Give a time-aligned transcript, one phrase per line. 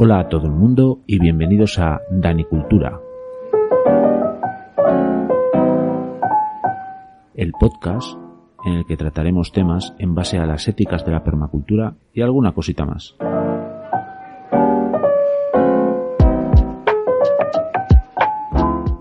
[0.00, 3.00] Hola a todo el mundo y bienvenidos a Danicultura.
[7.34, 8.16] El podcast
[8.64, 12.52] en el que trataremos temas en base a las éticas de la permacultura y alguna
[12.52, 13.16] cosita más.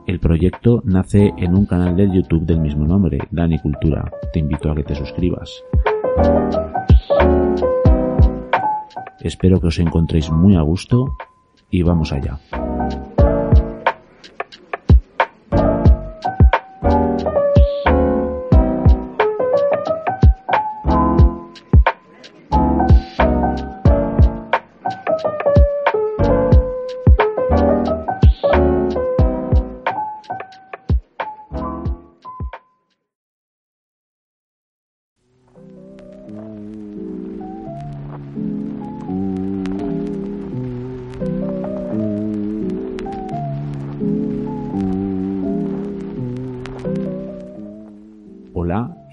[0.08, 4.12] El proyecto nace en un canal de YouTube del mismo nombre, Danicultura.
[4.34, 5.64] Te invito a que te suscribas.
[9.22, 11.18] Espero que os encontréis muy a gusto
[11.70, 12.40] y vamos allá.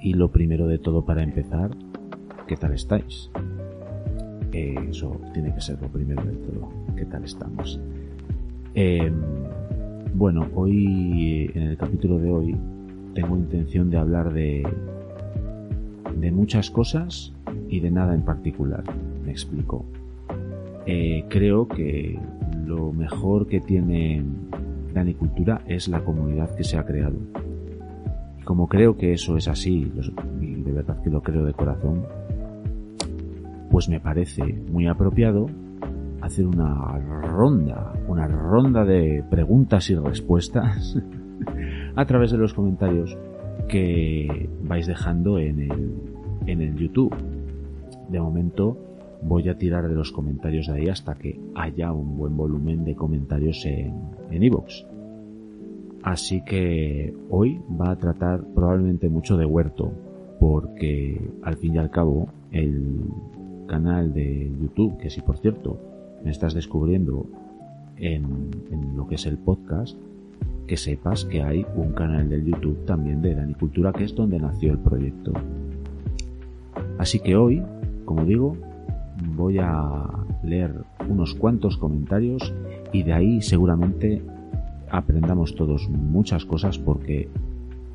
[0.05, 1.71] Y lo primero de todo para empezar,
[2.47, 3.31] ¿qué tal estáis?
[4.53, 7.81] Eh, eso tiene que ser lo primero de todo, ¿qué tal estamos?
[8.75, 9.11] Eh,
[10.13, 12.55] bueno, hoy, en el capítulo de hoy,
[13.15, 14.63] tengo intención de hablar de,
[16.21, 17.33] de muchas cosas
[17.71, 18.85] y de nada en particular,
[19.25, 19.87] me explico.
[20.85, 22.19] Eh, creo que
[22.67, 24.23] lo mejor que tiene
[24.93, 27.17] Danicultura es la comunidad que se ha creado
[28.45, 29.93] como creo que eso es así,
[30.41, 32.05] y de verdad que lo creo de corazón,
[33.71, 35.47] pues me parece muy apropiado
[36.21, 40.97] hacer una ronda, una ronda de preguntas y respuestas
[41.97, 43.17] a través de los comentarios
[43.69, 45.95] que vais dejando en el,
[46.47, 47.15] en el YouTube.
[48.09, 48.79] De momento
[49.23, 52.95] voy a tirar de los comentarios de ahí hasta que haya un buen volumen de
[52.95, 54.94] comentarios en en iVoox.
[56.05, 59.91] Así que hoy va a tratar probablemente mucho de huerto,
[60.39, 63.01] porque al fin y al cabo el
[63.67, 65.79] canal de YouTube, que si por cierto
[66.23, 67.27] me estás descubriendo
[67.97, 68.51] en,
[68.95, 69.97] lo que es el podcast,
[70.67, 74.73] que sepas que hay un canal del YouTube también de Danicultura, que es donde nació
[74.73, 75.33] el proyecto.
[76.99, 77.63] Así que hoy,
[78.05, 78.59] como digo,
[79.37, 80.05] voy a
[80.43, 82.53] leer unos cuantos comentarios
[82.93, 84.21] y de ahí seguramente
[84.91, 87.29] aprendamos todos muchas cosas porque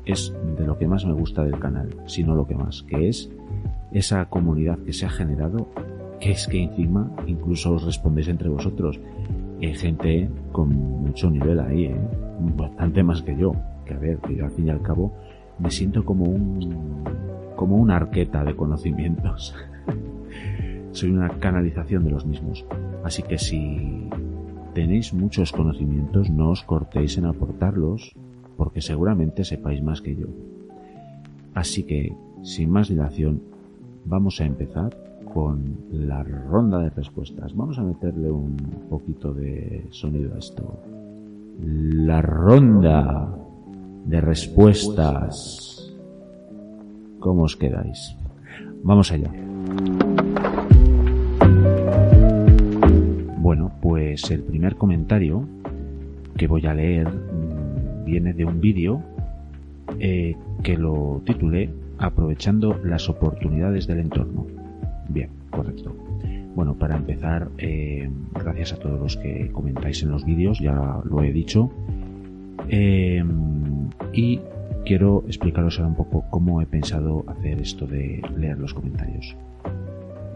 [0.04, 3.08] es de lo que más me gusta del canal, si no lo que más, que
[3.08, 3.30] es
[3.92, 5.68] esa comunidad que se ha generado,
[6.20, 9.00] que es que encima incluso os respondéis entre vosotros.
[9.60, 11.96] Hay gente con mucho nivel ahí, ¿eh?
[12.56, 13.52] bastante más que yo,
[13.84, 15.12] que a ver, que al fin y al cabo
[15.58, 17.04] me siento como un
[17.56, 19.54] como una arqueta de conocimientos.
[20.92, 22.64] Soy una canalización de los mismos.
[23.04, 24.08] Así que si
[24.74, 28.14] tenéis muchos conocimientos, no os cortéis en aportarlos,
[28.56, 30.26] porque seguramente sepáis más que yo.
[31.54, 33.42] Así que, sin más dilación,
[34.04, 34.96] vamos a empezar
[35.32, 37.54] con la ronda de respuestas.
[37.54, 38.56] Vamos a meterle un
[38.88, 40.78] poquito de sonido a esto.
[41.60, 43.34] La ronda
[44.04, 45.92] de respuestas.
[47.18, 48.16] ¿Cómo os quedáis?
[48.82, 49.49] Vamos allá.
[54.20, 55.48] Pues el primer comentario
[56.36, 57.08] que voy a leer
[58.04, 59.02] viene de un vídeo
[59.98, 64.46] eh, que lo titulé Aprovechando las oportunidades del entorno.
[65.10, 65.94] Bien, correcto.
[66.54, 71.22] Bueno, para empezar, eh, gracias a todos los que comentáis en los vídeos, ya lo
[71.22, 71.70] he dicho.
[72.70, 73.22] Eh,
[74.14, 74.40] y
[74.86, 79.36] quiero explicaros ahora un poco cómo he pensado hacer esto de leer los comentarios.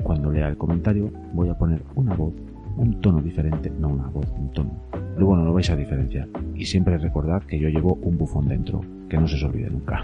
[0.03, 2.35] Cuando lea el comentario voy a poner una voz
[2.77, 4.73] un tono diferente, no una voz, un tono.
[5.17, 6.29] Luego no lo vais a diferenciar.
[6.55, 10.03] Y siempre recordad que yo llevo un bufón dentro, que no se os olvide nunca.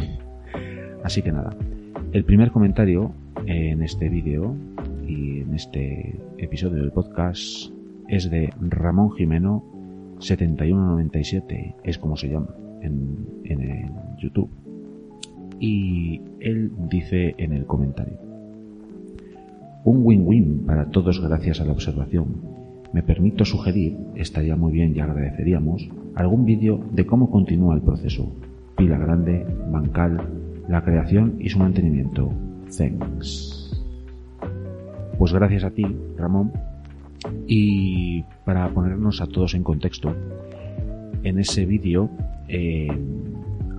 [1.02, 1.56] Así que nada,
[2.12, 3.12] el primer comentario
[3.46, 4.54] en este vídeo
[5.06, 7.72] y en este episodio del podcast
[8.08, 9.64] es de Ramón Jimeno
[10.18, 12.48] 7197, es como se llama
[12.82, 14.50] en, en el YouTube.
[15.58, 18.18] y él dice en el comentario,
[19.84, 22.49] un win-win para todos gracias a la observación.
[22.92, 28.32] Me permito sugerir, estaría muy bien y agradeceríamos, algún vídeo de cómo continúa el proceso.
[28.76, 30.20] Pila grande, bancal,
[30.68, 32.32] la creación y su mantenimiento.
[32.76, 33.60] Thanks.
[35.18, 36.52] Pues gracias a ti, Ramón.
[37.46, 40.14] Y para ponernos a todos en contexto,
[41.22, 42.08] en ese vídeo
[42.48, 42.88] eh,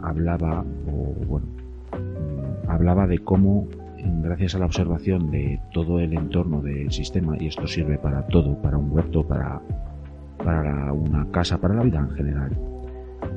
[0.03, 1.47] hablaba, o bueno,
[1.91, 3.67] mm, hablaba de cómo,
[4.05, 8.61] gracias a la observación de todo el entorno del sistema, y esto sirve para todo,
[8.61, 9.61] para un huerto, para,
[10.43, 12.57] para una casa, para la vida en general,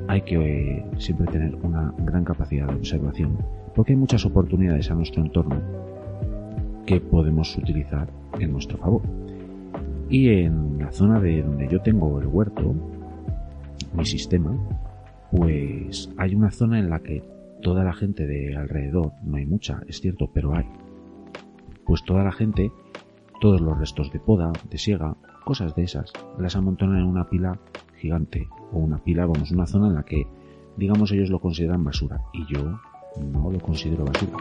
[0.07, 3.37] hay que siempre tener una gran capacidad de observación,
[3.75, 5.61] porque hay muchas oportunidades a nuestro entorno
[6.85, 8.07] que podemos utilizar
[8.39, 9.01] en nuestro favor.
[10.09, 12.75] Y en la zona de donde yo tengo el huerto,
[13.93, 14.55] mi sistema,
[15.31, 17.23] pues hay una zona en la que
[17.65, 20.65] toda la gente de alrededor, no hay mucha, es cierto, pero hay.
[21.83, 22.71] Pues toda la gente,
[23.41, 27.59] todos los restos de poda, de siega, cosas de esas, las amontonan en una pila
[27.97, 30.27] gigante o una pila, vamos, una zona en la que,
[30.77, 32.79] digamos, ellos lo consideran basura y yo
[33.33, 34.37] no lo considero basura.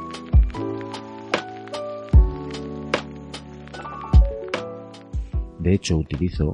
[5.61, 6.53] De hecho, utilizo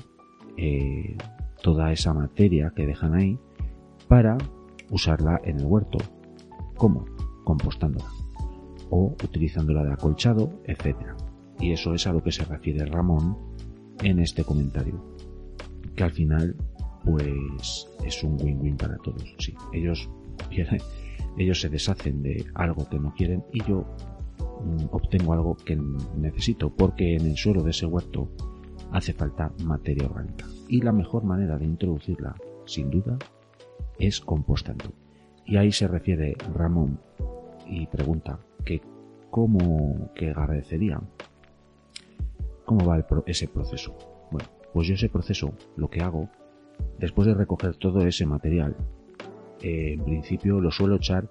[0.56, 1.16] eh,
[1.64, 3.36] toda esa materia que dejan ahí
[4.06, 4.38] para
[4.88, 5.98] usarla en el huerto.
[6.80, 7.04] ¿Cómo?
[7.44, 8.10] Compostándola
[8.88, 10.96] o utilizándola de acolchado, etc.
[11.60, 13.36] Y eso es a lo que se refiere Ramón
[14.02, 14.98] en este comentario.
[15.94, 16.56] Que al final,
[17.04, 19.22] pues es un win-win para todos.
[19.38, 20.08] Sí, ellos
[21.36, 23.84] ellos se deshacen de algo que no quieren y yo
[24.38, 25.78] mm, obtengo algo que
[26.16, 28.30] necesito porque en el suelo de ese huerto
[28.90, 30.46] hace falta materia orgánica.
[30.66, 33.18] Y la mejor manera de introducirla, sin duda,
[33.98, 34.94] es compostando.
[35.50, 37.00] Y ahí se refiere Ramón
[37.66, 38.80] y pregunta que
[39.32, 41.00] cómo que agradecería
[42.64, 43.98] cómo va ese proceso.
[44.30, 46.28] Bueno, pues yo ese proceso lo que hago
[47.00, 48.76] después de recoger todo ese material,
[49.60, 51.28] eh, en principio lo suelo echar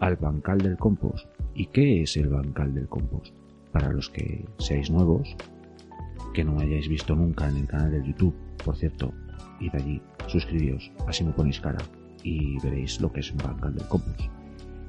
[0.00, 1.28] al bancal del compost.
[1.54, 3.32] ¿Y qué es el bancal del compost?
[3.70, 5.36] Para los que seáis nuevos,
[6.34, 8.34] que no hayáis visto nunca en el canal de YouTube,
[8.64, 9.12] por cierto,
[9.60, 11.78] id allí, suscribíos, así me ponéis cara
[12.22, 14.20] y veréis lo que es un bancal del compost.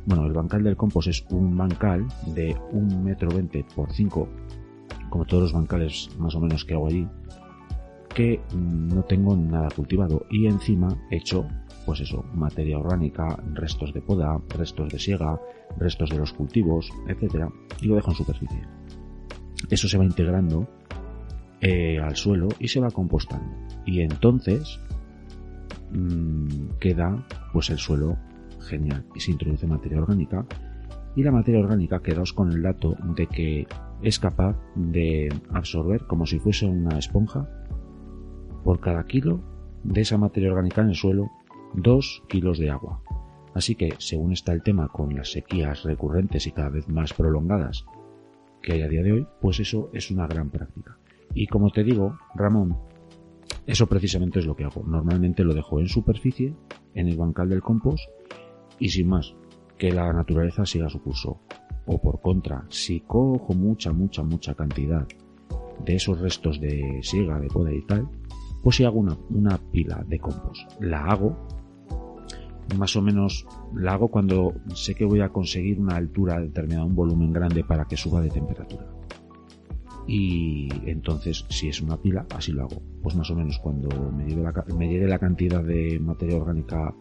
[0.05, 4.27] Bueno, el bancal del compost es un bancal de un metro veinte por 5,
[5.09, 7.07] como todos los bancales más o menos que hago allí,
[8.13, 11.47] que no tengo nada cultivado y encima he hecho
[11.85, 15.39] pues eso, materia orgánica, restos de poda, restos de siega,
[15.77, 17.49] restos de los cultivos, etcétera,
[17.81, 18.61] y lo dejo en superficie.
[19.69, 20.67] Eso se va integrando
[21.59, 23.55] eh, al suelo y se va compostando.
[23.85, 24.79] Y entonces
[25.91, 28.17] mmm, queda pues el suelo
[28.61, 30.45] genial y se introduce materia orgánica
[31.15, 33.67] y la materia orgánica quedaos con el dato de que
[34.01, 37.47] es capaz de absorber como si fuese una esponja
[38.63, 39.41] por cada kilo
[39.83, 41.29] de esa materia orgánica en el suelo
[41.73, 43.01] 2 kilos de agua.
[43.53, 47.85] Así que, según está el tema con las sequías recurrentes y cada vez más prolongadas
[48.61, 50.97] que hay a día de hoy, pues eso es una gran práctica.
[51.33, 52.77] Y como te digo, Ramón,
[53.65, 54.83] eso precisamente es lo que hago.
[54.85, 56.55] Normalmente lo dejo en superficie,
[56.93, 58.03] en el bancal del compost,
[58.79, 59.35] y sin más,
[59.77, 61.39] que la naturaleza siga su curso.
[61.85, 65.07] O por contra, si cojo mucha, mucha, mucha cantidad
[65.83, 68.07] de esos restos de siega, de poda y tal,
[68.63, 70.79] pues si hago una, una pila de compost.
[70.79, 71.35] La hago,
[72.77, 76.95] más o menos, la hago cuando sé que voy a conseguir una altura determinada, un
[76.95, 79.00] volumen grande para que suba de temperatura
[80.07, 82.81] y entonces si es una pila así lo hago.
[83.01, 86.93] Pues más o menos cuando me llegue la, me la cantidad de materia orgánica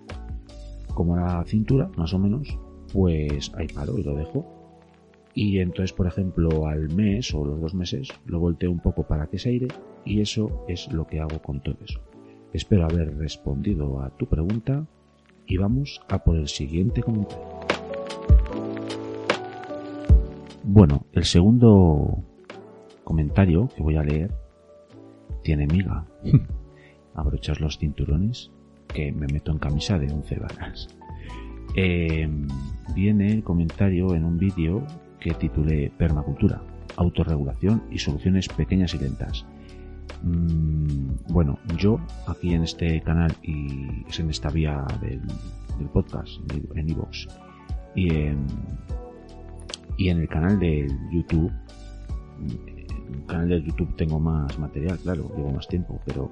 [0.95, 2.59] como la cintura más o menos
[2.93, 4.47] pues ahí paro y lo dejo.
[5.35, 9.29] Y entonces por ejemplo al mes o los dos meses lo volteo un poco para
[9.29, 9.69] que se aire
[10.05, 12.01] y eso es lo que hago con todo eso.
[12.53, 14.87] Espero haber respondido a tu pregunta
[15.47, 17.61] y vamos a por el siguiente comentario.
[20.65, 22.25] Bueno el segundo
[23.11, 24.31] comentario que voy a leer
[25.43, 26.07] tiene miga.
[27.17, 28.53] Abrochas los cinturones
[28.87, 30.89] que me meto en camisa de 11 varas.
[31.75, 32.47] Em,
[32.95, 34.87] viene el comentario en un vídeo
[35.19, 36.63] que titulé Permacultura,
[36.97, 39.45] autorregulación y soluciones pequeñas y lentas.
[40.23, 41.99] Mm, bueno, yo
[42.29, 45.21] aquí en este canal y es en esta vía del,
[45.93, 46.31] podcast,
[46.77, 47.27] en iVoox,
[47.97, 48.47] y, en,
[49.99, 51.51] y en el canal de YouTube
[53.13, 56.31] el canal de YouTube tengo más material, claro, llevo más tiempo, pero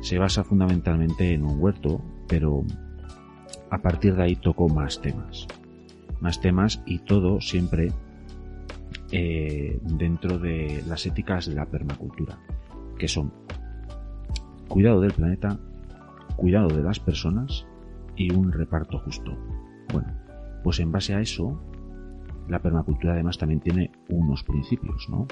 [0.00, 2.64] se basa fundamentalmente en un huerto, pero
[3.70, 5.46] a partir de ahí toco más temas.
[6.20, 7.92] más temas y todo siempre
[9.10, 12.38] eh, dentro de las éticas de la permacultura,
[12.98, 13.32] que son
[14.68, 15.58] cuidado del planeta,
[16.36, 17.66] cuidado de las personas
[18.16, 19.36] y un reparto justo.
[19.92, 20.12] Bueno,
[20.62, 21.60] pues en base a eso,
[22.48, 25.26] la permacultura además también tiene unos principios, ¿no?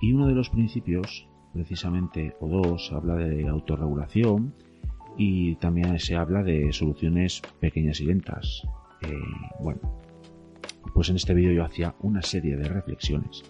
[0.00, 4.54] Y uno de los principios, precisamente, o dos, habla de autorregulación
[5.16, 8.62] y también se habla de soluciones pequeñas y lentas.
[9.02, 9.12] Eh,
[9.60, 9.80] bueno,
[10.92, 13.44] pues en este vídeo yo hacía una serie de reflexiones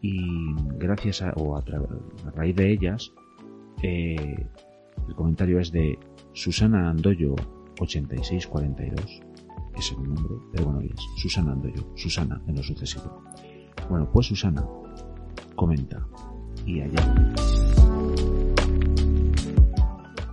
[0.00, 1.64] y gracias a, o a,
[2.34, 3.12] raíz de ellas,
[3.82, 4.46] eh,
[5.08, 5.98] el comentario es de
[6.32, 7.34] Susana Andoyo
[7.80, 9.20] 8642,
[9.76, 13.22] es el nombre, pero bueno, es Susana Andoyo, Susana en lo sucesivo.
[13.88, 14.64] Bueno, pues Susana
[15.58, 16.06] comenta
[16.64, 17.34] y allá.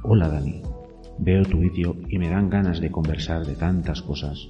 [0.04, 0.62] Hola Dani,
[1.20, 4.50] veo tu vídeo y me dan ganas de conversar de tantas cosas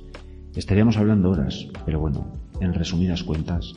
[0.55, 3.75] Estaríamos hablando horas, pero bueno, en resumidas cuentas,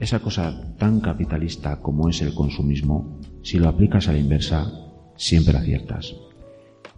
[0.00, 4.70] esa cosa tan capitalista como es el consumismo, si lo aplicas a la inversa,
[5.16, 6.14] siempre aciertas.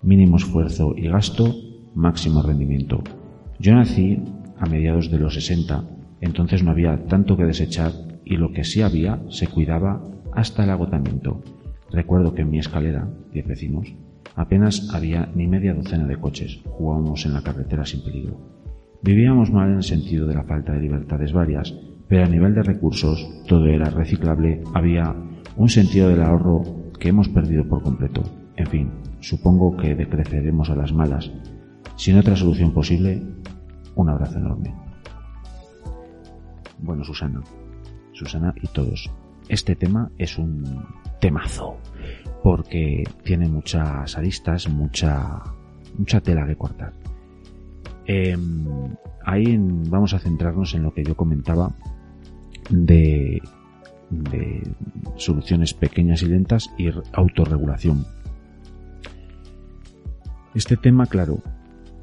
[0.03, 1.55] Mínimo esfuerzo y gasto,
[1.95, 3.05] máximo rendimiento.
[3.61, 4.21] Yo nací
[4.59, 5.85] a mediados de los 60,
[6.21, 7.93] entonces no había tanto que desechar
[8.27, 10.03] y lo que sí había se cuidaba
[10.33, 11.43] hasta el agotamiento.
[11.91, 13.95] Recuerdo que en mi escalera, 10 vecinos,
[14.35, 18.37] apenas había ni media docena de coches, jugábamos en la carretera sin peligro.
[19.01, 21.73] Vivíamos mal en el sentido de la falta de libertades varias,
[22.09, 25.15] pero a nivel de recursos todo era reciclable, había
[25.57, 26.65] un sentido del ahorro
[26.99, 28.23] que hemos perdido por completo.
[28.57, 28.91] En fin,
[29.21, 31.31] supongo que decreceremos a las malas.
[31.95, 33.23] Sin otra solución posible,
[33.95, 34.75] un abrazo enorme.
[36.79, 37.41] Bueno, Susana,
[38.17, 39.11] Susana y todos,
[39.49, 40.87] este tema es un
[41.21, 41.77] temazo,
[42.43, 45.43] porque tiene muchas aristas, mucha,
[45.99, 46.93] mucha tela que cortar.
[48.07, 48.65] Em,
[49.25, 51.75] ahí vamos a centrarnos en lo que yo comentaba
[52.71, 53.43] de,
[55.17, 58.07] soluciones pequeñas y lentas y autorregulación.
[60.55, 61.43] Este tema, claro,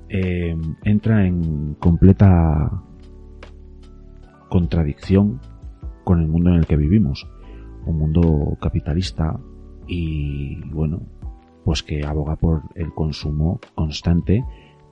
[0.09, 2.83] em, entra en completa
[4.49, 5.39] contradicción
[6.03, 7.27] con el mundo en el que vivimos.
[7.85, 9.39] Un mundo capitalista
[9.87, 11.01] y, bueno,
[11.63, 14.43] pues que aboga por el consumo constante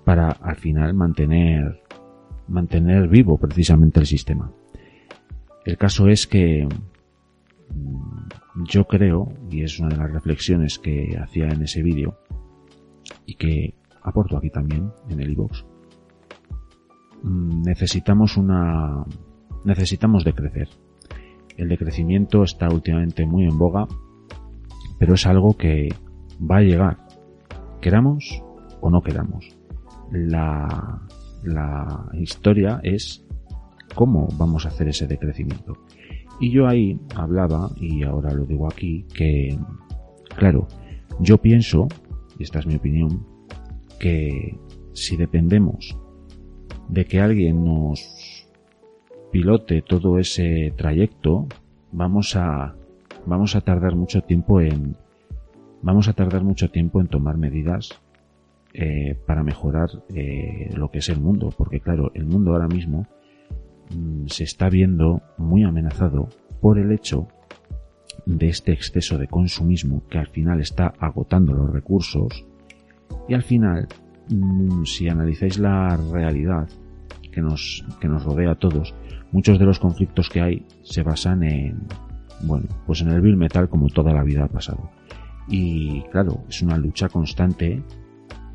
[0.04, 1.84] para al final mantener,
[2.48, 4.52] mantener vivo precisamente el sistema.
[5.66, 6.68] El caso es que
[7.74, 12.18] mm, yo creo, y es una de las reflexiones que hacía en ese vídeo,
[13.26, 15.66] y que aporto aquí también en el iBox,
[17.24, 19.06] mm, necesitamos una,
[19.64, 20.70] necesitamos decrecer.
[21.62, 23.88] El decrecimiento está últimamente muy en boga,
[24.98, 25.90] pero es algo que
[26.40, 26.98] va a llegar,
[27.82, 28.44] queramos
[28.82, 29.62] o no queramos
[30.12, 31.02] la,
[31.44, 33.26] la historia es
[33.96, 35.78] cómo vamos a hacer ese decrecimiento.
[36.40, 39.58] Y yo ahí hablaba, y ahora lo digo aquí, que,
[40.36, 40.68] claro,
[41.20, 41.88] yo pienso,
[42.38, 43.26] y esta es mi opinión,
[44.00, 44.58] que
[44.94, 45.98] si dependemos
[46.90, 48.00] de que alguien nos
[49.32, 51.48] pilote todo ese trayecto,
[51.92, 52.76] vamos a,
[53.26, 54.96] vamos a tardar mucho tiempo en,
[55.82, 58.02] vamos a tardar mucho tiempo en tomar medidas
[58.74, 63.08] eh, para mejorar eh, lo que es el mundo, porque claro, el mundo ahora mismo
[63.96, 66.30] mm, se está viendo muy amenazado
[66.62, 67.28] por el hecho
[68.26, 72.46] de este exceso de consumismo que al final está agotando los recursos.
[73.28, 73.88] Y al final,
[74.30, 76.70] mm, si analizáis la realidad
[77.32, 78.94] que nos, que nos rodea a todos,
[79.32, 81.88] muchos de los conflictos que hay se basan en,
[82.44, 84.90] bueno, pues en el bill metal como toda la vida ha pasado.
[85.48, 87.84] Y claro, es una lucha constante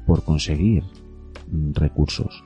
[0.07, 0.85] por conseguir
[1.51, 2.45] mm, recursos.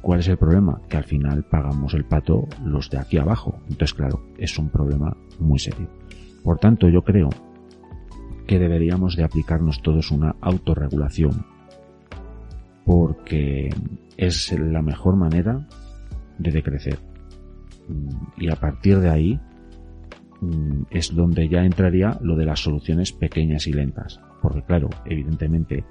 [0.00, 0.80] ¿Cuál es el problema?
[0.88, 3.60] Que al final pagamos el pato los de aquí abajo.
[3.68, 5.88] Entonces, claro, es un problema muy serio.
[6.42, 7.28] Por tanto, yo creo
[8.46, 11.46] que deberíamos de aplicarnos todos una autorregulación
[12.84, 13.70] porque
[14.16, 15.68] es la mejor manera
[16.42, 16.98] de decrecer.
[17.88, 19.40] Mm, y a partir de ahí
[20.40, 24.20] mm, es donde ya entraría lo de las soluciones pequeñas y lentas.
[24.40, 25.84] Porque claro, evidentemente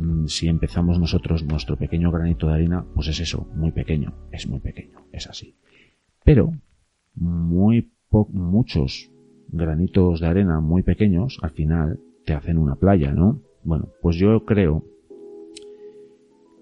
[0.00, 4.48] Mm, si empezamos nosotros nuestro pequeño granito de arena, pues es eso, muy pequeño, es
[4.48, 5.56] muy pequeño, es así.
[6.24, 6.52] Pero
[7.14, 7.92] muy
[8.30, 9.10] muchos
[9.48, 13.42] granitos de arena muy pequeños al final te hacen una playa, ¿no?
[13.62, 14.84] Bueno, pues yo creo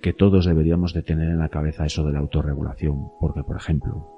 [0.00, 4.08] que todos deberíamos de tener en la cabeza eso de la autorregulación, porque por ejemplo,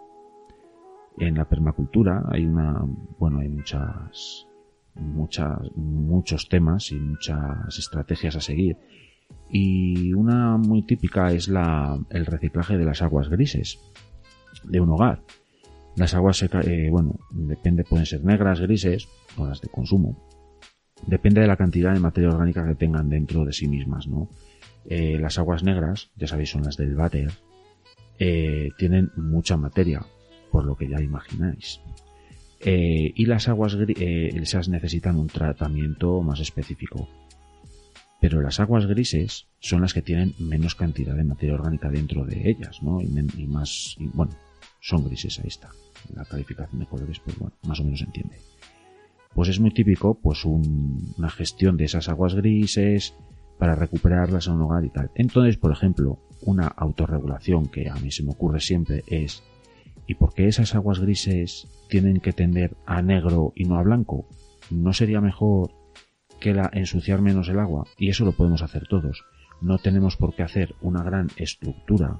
[1.19, 2.85] en la permacultura hay una,
[3.19, 4.47] bueno, hay muchas
[4.95, 8.77] muchas muchos temas y muchas estrategias a seguir
[9.49, 13.79] Y una muy típica es la, el reciclaje de las aguas grises
[14.65, 15.23] de un hogar.
[15.97, 20.17] Las aguas, eh, bueno, depende, pueden ser negras, grises o las de consumo.
[21.07, 24.29] Depende de la cantidad de materia orgánica que tengan dentro de sí mismas, ¿no?
[24.87, 27.33] Eh, las aguas negras, ya sabéis, son las del váter,
[28.19, 30.05] eh, tienen mucha materia,
[30.51, 31.81] por lo que ya imagináis.
[32.61, 37.09] Eh, y las aguas esas necesitan un tratamiento más específico.
[38.21, 42.51] Pero las aguas grises son las que tienen menos cantidad de materia orgánica dentro de
[42.51, 43.01] ellas, ¿no?
[43.01, 44.33] Y, más, bueno,
[44.81, 45.71] son grises, ahí está.
[46.15, 48.37] La calificación de colores, pues bueno, más o menos se entiende.
[49.35, 53.15] Pues es muy típico, pues una gestión de esas aguas grises,
[53.61, 55.11] para recuperarlas en un hogar y tal.
[55.15, 59.43] Entonces, por ejemplo, una autorregulación que a mí se me ocurre siempre es
[60.07, 64.27] ¿y por qué esas aguas grises tienen que tender a negro y no a blanco?
[64.71, 65.73] ¿No sería mejor
[66.41, 67.85] que la ensuciar menos el agua?
[67.99, 69.25] Y eso lo podemos hacer todos.
[69.61, 72.19] No tenemos por qué hacer una gran estructura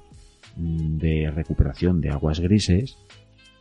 [0.57, 2.99] mm, de recuperación de aguas grises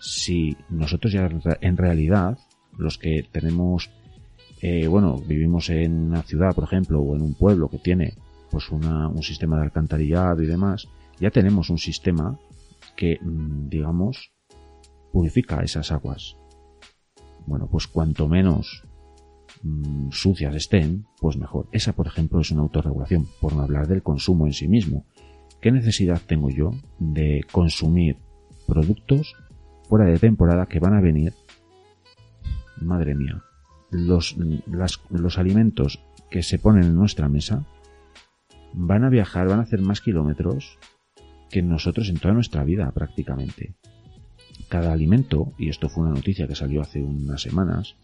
[0.01, 1.31] si nosotros ya
[1.63, 2.39] en realidad
[2.77, 3.91] los que tenemos
[4.61, 8.15] eh, bueno, vivimos en una ciudad, por ejemplo, o en un pueblo que tiene
[8.51, 10.89] pues un sistema de alcantarillado y demás,
[11.21, 12.39] ya tenemos un sistema
[12.97, 14.33] que, mm, digamos,
[15.13, 16.37] purifica esas aguas.
[17.47, 18.85] Bueno, pues cuanto menos
[19.63, 21.69] mm, sucias estén, pues mejor.
[21.73, 25.07] Esa, por ejemplo, es una autorregulación, por no hablar del consumo en sí mismo.
[25.61, 28.17] ¿Qué necesidad tengo yo de consumir
[28.67, 29.35] productos
[29.89, 31.35] fuera de temporada que van a venir?
[32.81, 33.43] Madre mía,
[33.91, 34.37] los,
[35.11, 37.65] los alimentos que se ponen en nuestra mesa
[38.73, 40.79] van a viajar, van a hacer más kilómetros
[41.51, 43.75] que nosotros en toda nuestra vida prácticamente.
[44.69, 47.97] Cada alimento, y esto fue una noticia que salió hace unas semanas,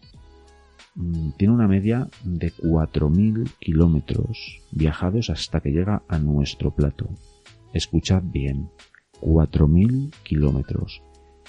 [0.95, 7.09] mm, tiene una media de 4.000 kilómetros viajados hasta que llega a nuestro plato.
[7.73, 8.69] Escuchad bien,
[9.21, 11.01] 4.000 kilómetros.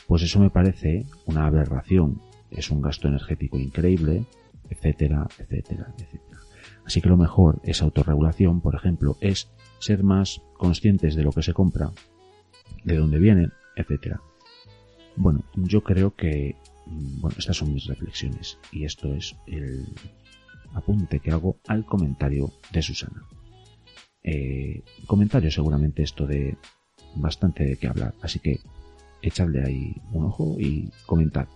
[0.07, 4.26] Pues eso me parece una aberración es un gasto energético increíble,
[4.71, 6.41] etcétera, etcétera, etcétera.
[6.84, 11.43] Así que lo mejor es autorregulación, por ejemplo, es ser más conscientes de lo que
[11.43, 11.93] se compra,
[12.84, 14.21] de dónde viene, etcétera.
[15.17, 16.56] Bueno, yo creo que,
[16.87, 19.87] mm, bueno, estas son mis reflexiones y esto es el
[20.75, 23.25] apunte que hago al comentario de Susana.
[24.23, 26.56] Eh, comentario seguramente esto de
[27.15, 28.61] bastante de qué hablar, así que
[29.23, 31.49] echadle ahí un ojo y comentad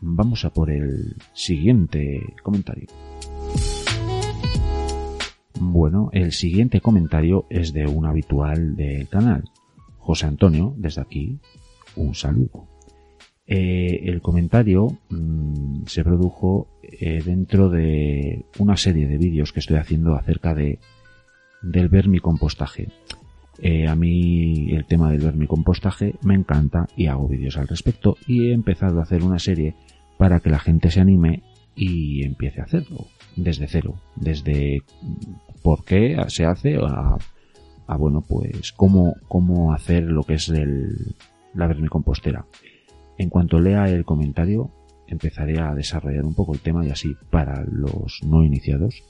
[0.00, 2.86] vamos a por el siguiente comentario.
[5.60, 9.44] Bueno, el siguiente comentario es de un habitual del canal,
[9.98, 11.38] José Antonio, desde aquí,
[11.96, 12.66] un saludo.
[13.46, 19.78] Eh, el comentario mm, se produjo eh, dentro de una serie de vídeos que estoy
[19.78, 20.78] haciendo acerca de
[21.62, 22.88] del vermicompostaje.
[23.60, 28.48] Eh, a mí el tema del vermicompostaje me encanta y hago vídeos al respecto y
[28.48, 29.74] he empezado a hacer una serie
[30.16, 31.42] para que la gente se anime
[31.74, 34.82] y empiece a hacerlo desde cero, desde
[35.62, 37.16] por qué se hace a,
[37.96, 41.14] bueno, pues cómo, cómo hacer lo que es el,
[41.54, 42.46] la vermicompostera.
[43.16, 44.70] En cuanto lea el comentario,
[45.06, 49.02] empezaré a desarrollar un poco el tema y así para los no iniciados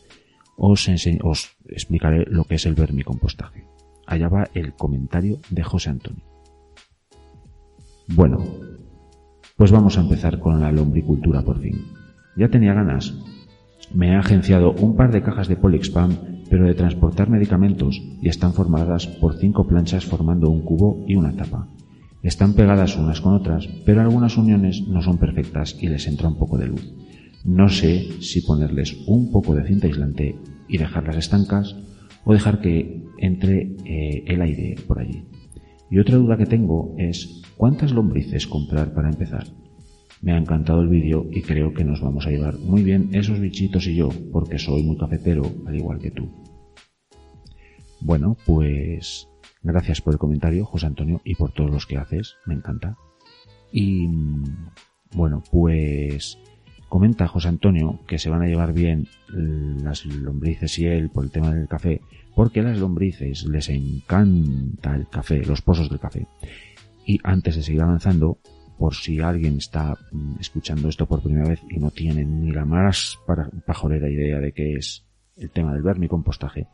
[0.56, 0.88] os,
[1.22, 3.64] os explicaré lo que es el vermicompostaje.
[4.08, 6.22] Allá va el comentario de José Antonio.
[8.08, 8.42] Bueno,
[9.58, 11.84] pues vamos a empezar con la lombricultura por fin.
[12.34, 13.12] Ya tenía ganas.
[13.92, 16.16] Me he agenciado un par de cajas de Polixpam,
[16.48, 21.36] pero de transportar medicamentos, y están formadas por cinco planchas formando un cubo y una
[21.36, 21.68] tapa.
[22.22, 26.38] Están pegadas unas con otras, pero algunas uniones no son perfectas y les entra un
[26.38, 26.94] poco de luz.
[27.44, 30.34] No sé si ponerles un poco de cinta aislante
[30.66, 31.76] y dejarlas estancas
[32.24, 35.24] o dejar que entre eh, el aire por allí.
[35.90, 39.46] Y otra duda que tengo es ¿cuántas lombrices comprar para empezar?
[40.20, 43.38] Me ha encantado el vídeo y creo que nos vamos a llevar muy bien esos
[43.38, 46.28] bichitos y yo, porque soy muy cafetero, al igual que tú.
[48.00, 49.28] Bueno, pues
[49.62, 52.96] gracias por el comentario, José Antonio, y por todos los que haces, me encanta.
[53.72, 54.08] Y
[55.14, 56.38] bueno, pues
[56.88, 61.30] comenta José Antonio que se van a llevar bien las lombrices y él por el
[61.30, 62.00] tema del café,
[62.34, 66.26] porque a las lombrices les encanta el café, los pozos del café.
[67.04, 68.38] Y antes de seguir avanzando,
[68.78, 72.64] por si alguien está mm, escuchando esto por primera vez y no tiene ni la
[72.64, 73.18] más
[73.66, 75.04] pajolera idea de qué es
[75.36, 76.68] el tema del vermicompostaje,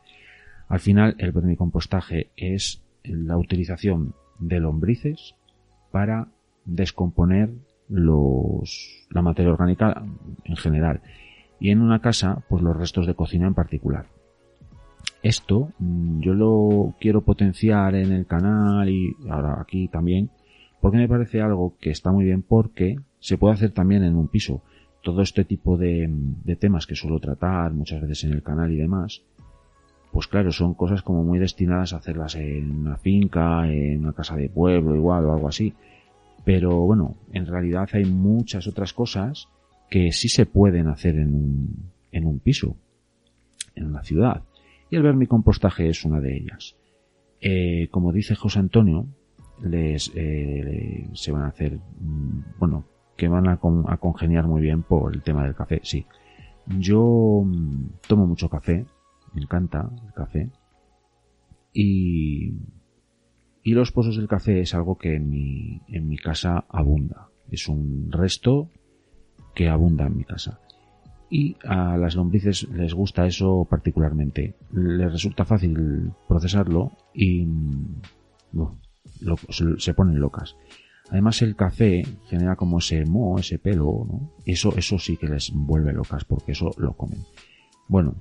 [0.67, 5.35] al final el vermicompostaje es la utilización de lombrices
[5.91, 6.27] para
[6.65, 7.51] descomponer
[7.89, 10.03] los, la materia orgánica
[10.43, 11.01] en general
[11.59, 14.07] y en una casa pues los restos de cocina en particular
[15.25, 20.29] esto mm, yo lo quiero potenciar en el canal y ahora aquí también,
[20.79, 24.27] porque me parece algo que está muy bien porque se puede hacer también en un
[24.27, 24.61] piso.
[25.01, 28.77] Todo este tipo de, de temas que suelo tratar muchas veces en el canal y
[28.77, 29.23] demás,
[30.11, 34.35] pues claro, son cosas como muy destinadas a hacerlas en una finca, en una casa
[34.35, 35.73] de pueblo igual o algo así.
[36.45, 39.47] Pero bueno, en realidad hay muchas otras cosas
[39.89, 42.77] que sí se pueden hacer en un, en un piso,
[43.75, 44.43] en una ciudad.
[44.89, 46.77] Y el vermicompostaje es una de ellas.
[47.41, 49.07] Eh, como dice José Antonio,
[49.63, 52.85] les eh, se van a hacer, mm, bueno,
[53.17, 53.53] que van a,
[53.87, 56.05] a, congeniar muy bien por el tema del café, sí.
[56.67, 58.85] Yo mm, tomo mucho café,
[59.33, 60.49] me encanta el café.
[61.73, 62.53] Y,
[63.65, 67.29] y los pozos del café es algo que en mi, en mi casa abunda.
[67.49, 68.69] Es un resto
[69.55, 70.59] que abunda en mi casa.
[71.31, 74.53] Y a las lombrices les gusta eso particularmente.
[74.71, 77.47] Les resulta fácil procesarlo y
[79.79, 80.55] se ponen locas.
[81.09, 84.31] Además el café genera como ese moho, ese pelo, ¿no?
[84.45, 87.25] Eso, eso sí que les vuelve locas porque eso lo comen.
[87.87, 88.13] Bueno,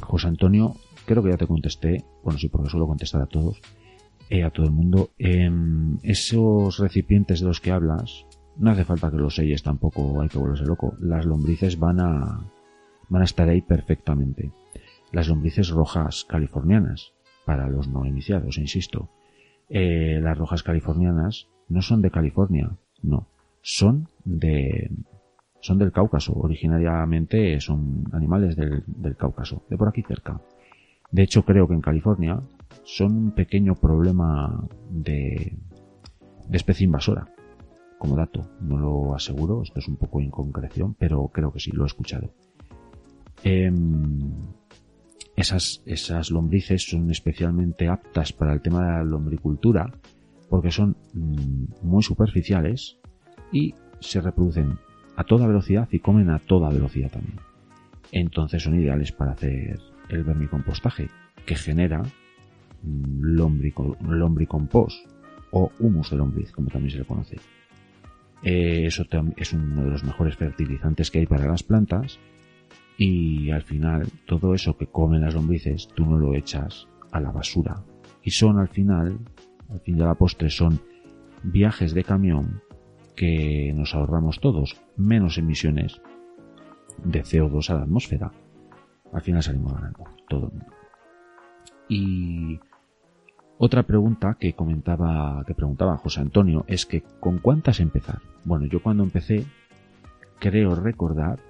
[0.00, 0.74] José Antonio,
[1.06, 3.60] creo que ya te contesté, bueno sí, porque suelo contestar a todos,
[4.30, 8.26] eh, a todo el mundo, em, esos recipientes de los que hablas,
[8.58, 10.94] no hace falta que los selles tampoco, hay que volverse loco.
[11.00, 12.40] Las lombrices van a,
[13.08, 14.52] van a estar ahí perfectamente.
[15.12, 17.12] Las lombrices rojas californianas,
[17.44, 19.08] para los no iniciados, insisto.
[19.70, 22.70] Eh, las rojas californianas no son de California,
[23.02, 23.28] no.
[23.62, 24.90] Son de,
[25.60, 26.34] son del Cáucaso.
[26.34, 30.40] Originariamente son animales del, del Cáucaso, de por aquí cerca.
[31.10, 32.42] De hecho, creo que en California
[32.88, 35.58] son un pequeño problema de,
[36.50, 37.28] especie invasora
[37.98, 38.48] como dato.
[38.62, 42.32] No lo aseguro, esto es un poco inconcreción, pero creo que sí, lo he escuchado.
[43.44, 44.32] Em,
[45.36, 49.92] esas, esas lombrices son especialmente aptas para el tema de la lombricultura
[50.48, 52.96] porque son mm, muy superficiales
[53.52, 54.78] y se reproducen
[55.14, 57.38] a toda velocidad y comen a toda velocidad también.
[58.12, 61.10] Entonces son ideales para hacer el vermicompostaje
[61.44, 62.02] que genera
[62.82, 63.36] mm,
[64.02, 65.06] lombricompost
[65.50, 67.36] o humus de lombriz, como también se le conoce.
[68.42, 69.04] Eh, eso
[69.36, 72.18] es uno de los mejores fertilizantes que hay para las plantas
[72.96, 77.32] y al final todo eso que comen las lombrices tú no lo echas a la
[77.32, 77.82] basura.
[78.22, 79.18] Y son al final
[79.70, 80.80] al fin de la postre son
[81.42, 82.62] viajes de camión
[83.14, 86.00] que nos ahorramos todos menos emisiones
[87.04, 88.30] de CO2 a la atmósfera.
[89.12, 90.74] Al final salimos ganando todo el mundo.
[91.88, 92.60] Y
[93.58, 98.20] otra pregunta que comentaba, que preguntaba José Antonio es que ¿con cuántas empezar?
[98.44, 99.44] Bueno, yo cuando empecé
[100.38, 101.40] creo recordar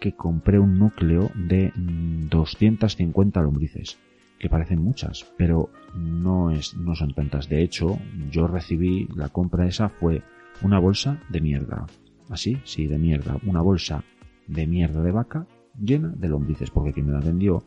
[0.00, 3.98] que compré un núcleo de 250 mm, lombrices,
[4.38, 7.48] que parecen muchas, pero no es, no son tantas.
[7.48, 7.98] De hecho,
[8.30, 10.22] yo recibí la compra esa fue
[10.62, 11.86] una bolsa de mierda.
[12.30, 13.36] Así, sí, de mierda.
[13.46, 14.02] Una bolsa
[14.48, 15.46] de mierda de vaca
[15.80, 17.62] llena de lombrices, porque quien me la vendió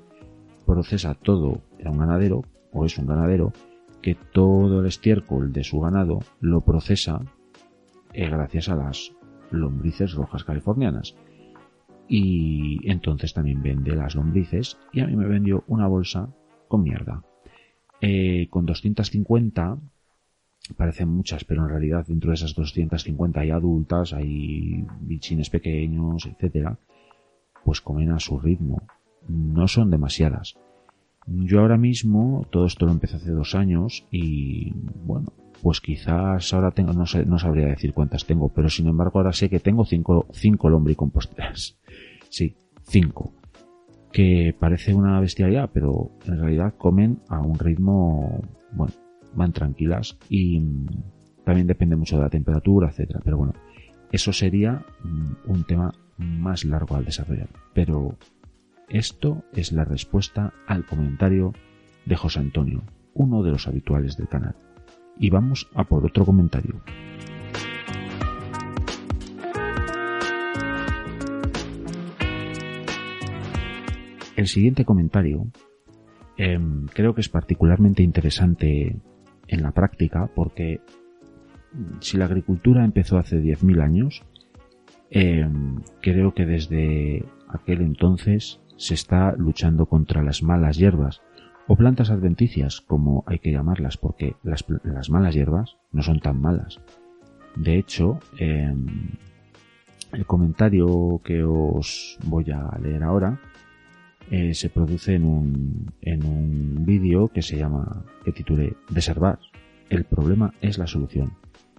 [0.66, 2.44] procesa todo, era un ganadero,
[2.76, 3.54] o es un ganadero
[4.02, 7.22] que todo el estiércol de su ganado lo procesa
[8.14, 9.14] eh, gracias a las
[9.50, 11.16] lombrices rojas californianas.
[12.08, 16.30] Y entonces también vende las lombrices y a mí me vendió una bolsa
[16.68, 17.24] con mierda.
[18.02, 19.80] Eh, con 250
[20.78, 26.78] parecen muchas, pero en realidad dentro de esas 250 hay adultas, hay bichines pequeños, etcétera,
[27.64, 28.84] pues comen a su ritmo.
[29.28, 30.56] No son demasiadas.
[31.28, 34.74] Yo ahora mismo, todo esto lo empecé hace dos años y
[35.06, 39.18] bueno, pues quizás ahora tengo, no, sé, no sabría decir cuántas tengo, pero sin embargo
[39.20, 41.78] ahora sé que tengo cinco, cinco lombricomposteras.
[42.28, 43.32] Sí, cinco.
[44.12, 48.42] Que parece una bestialidad, pero en realidad comen a un ritmo,
[48.74, 48.94] bueno,
[49.36, 50.88] van tranquilas y mm,
[51.46, 53.22] también depende mucho de la temperatura, etcétera.
[53.24, 53.54] Pero bueno,
[54.12, 57.48] eso sería mm, un tema más largo al desarrollar.
[57.74, 58.18] Pero
[58.90, 61.54] esto es la respuesta al comentario
[62.06, 64.56] de José Antonio, uno de los habituales del canal.
[65.18, 66.82] Y vamos a por otro comentario.
[74.36, 75.48] El siguiente comentario
[76.38, 78.98] em, creo que es particularmente interesante
[79.48, 80.82] en la práctica porque
[82.02, 84.24] si la agricultura empezó hace 10.000 años,
[85.10, 91.22] em, creo que desde aquel entonces se está luchando contra las malas hierbas
[91.68, 94.66] o plantas adventicias, como hay que llamarlas, porque las,
[95.10, 96.80] malas hierbas no son tan malas.
[97.56, 98.86] De hecho, em,
[100.12, 103.40] el comentario que os voy a leer ahora
[104.30, 109.40] eh, se produce en un, en un vídeo que se llama, que titulé Deservar.
[109.90, 111.34] El problema es la solución.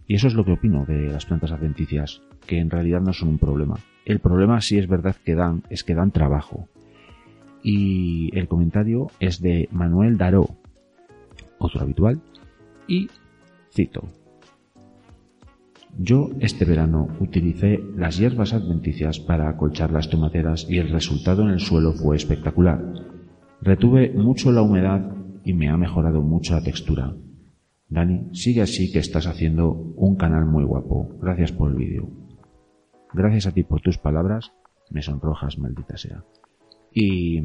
[0.07, 3.31] Y eso es lo que opino de las plantas adventicias, que en realidad no son
[3.31, 3.77] un problema.
[4.05, 6.69] El problema sí es verdad que dan, es que dan trabajo.
[7.69, 10.47] Y el comentario es de Manuel Daró,
[11.59, 12.23] otro habitual,
[12.87, 13.09] y
[13.73, 14.05] cito.
[15.99, 21.49] Yo este verano utilicé las hierbas adventicias para acolchar las tomateras y el resultado en
[21.49, 22.85] el suelo fue espectacular.
[23.61, 27.17] Retuve mucho la humedad y me ha mejorado mucho la textura.
[27.89, 31.19] Dani, sigue así que estás haciendo un canal muy guapo.
[31.21, 32.09] Gracias por el vídeo.
[33.13, 34.53] Gracias a ti por tus palabras,
[34.89, 36.23] me sonrojas, maldita sea.
[36.93, 37.43] Y,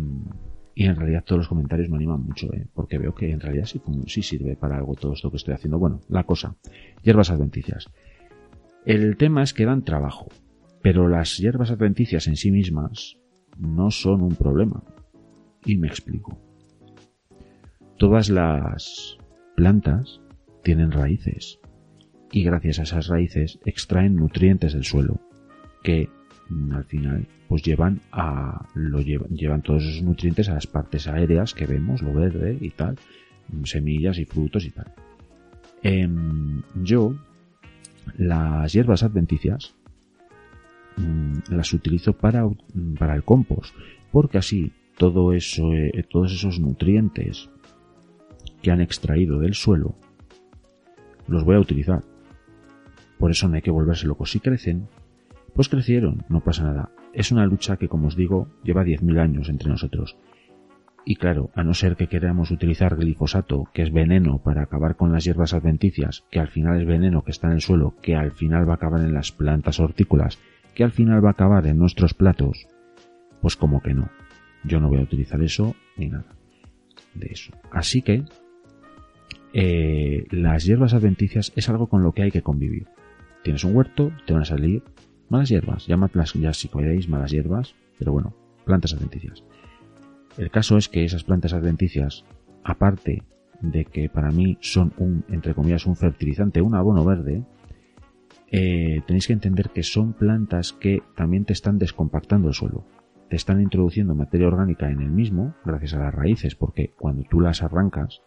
[0.75, 2.67] y en realidad todos los comentarios me animan mucho, ¿eh?
[2.73, 5.79] porque veo que en realidad sí, sí sirve para algo todo esto que estoy haciendo.
[5.79, 6.55] Bueno, la cosa,
[7.03, 7.89] hierbas adventicias.
[8.85, 10.29] El tema es que dan trabajo,
[10.81, 13.17] pero las hierbas adventicias en sí mismas
[13.57, 14.83] no son un problema.
[15.65, 16.39] Y me explico.
[17.97, 19.17] Todas las
[19.55, 20.21] plantas
[20.63, 21.59] tienen raíces
[22.31, 25.19] y gracias a esas raíces extraen nutrientes del suelo
[25.83, 26.09] que
[26.73, 31.53] al final pues llevan a lo llevan, llevan todos esos nutrientes a las partes aéreas
[31.53, 32.97] que vemos lo verde y tal
[33.49, 34.93] mm, semillas y frutos y tal
[35.83, 37.15] em, yo
[38.17, 39.75] las hierbas adventicias
[40.97, 42.47] mm, las utilizo para,
[42.97, 43.75] para el compost
[44.11, 47.49] porque así todo eso eh, todos esos nutrientes
[48.61, 49.95] que han extraído del suelo
[51.27, 52.03] los voy a utilizar.
[53.17, 54.31] Por eso no hay que volverse locos.
[54.31, 54.87] Si crecen,
[55.55, 56.89] pues crecieron, no pasa nada.
[57.13, 60.17] Es una lucha que, como os digo, lleva 10.000 años entre nosotros.
[61.03, 65.11] Y claro, a no ser que queramos utilizar glifosato, que es veneno para acabar con
[65.11, 68.31] las hierbas adventicias, que al final es veneno que está en el suelo, que al
[68.31, 70.37] final va a acabar en las plantas hortícolas,
[70.75, 72.67] que al final va a acabar en nuestros platos,
[73.41, 74.09] pues como que no.
[74.63, 76.35] Yo no voy a utilizar eso ni nada
[77.13, 77.51] de eso.
[77.71, 78.23] Así que
[79.53, 82.87] eh, las hierbas adventicias es algo con lo que hay que convivir.
[83.43, 84.83] Tienes un huerto, te van a salir
[85.31, 89.43] malas hierbas, llamadlas ya si queréis malas hierbas, pero bueno, plantas adventicias.
[90.37, 92.25] El caso es que esas plantas adventicias,
[92.63, 93.23] aparte
[93.61, 97.45] de que para mí son un, entre comillas, un fertilizante, un abono verde,
[98.47, 102.85] eh, tenéis que entender que son plantas que también te están descompactando el suelo.
[103.29, 107.39] Te están introduciendo materia orgánica en el mismo, gracias a las raíces, porque cuando tú
[107.39, 108.21] las arrancas,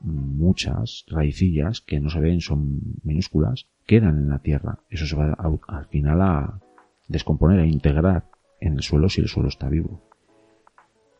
[0.00, 4.78] muchas raicillas que no se ven, son minúsculas, quedan en la tierra.
[4.88, 5.36] Eso se va
[5.68, 6.60] al final a
[7.08, 8.24] descomponer, a integrar
[8.60, 10.02] en el suelo si el suelo está vivo.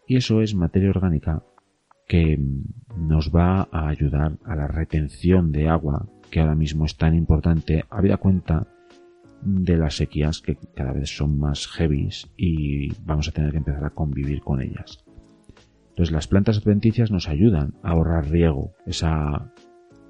[0.06, 1.42] Y eso es materia orgánica
[2.06, 2.38] que
[2.96, 7.84] nos va a ayudar a la retención de agua que ahora mismo es tan importante,
[7.90, 8.66] habida cuenta
[9.42, 13.84] de las sequías que cada vez son más heavies y vamos a tener que empezar
[13.84, 15.04] a convivir con ellas.
[15.90, 18.72] Entonces las plantas adventicias nos ayudan a ahorrar riego.
[18.84, 19.52] Esa,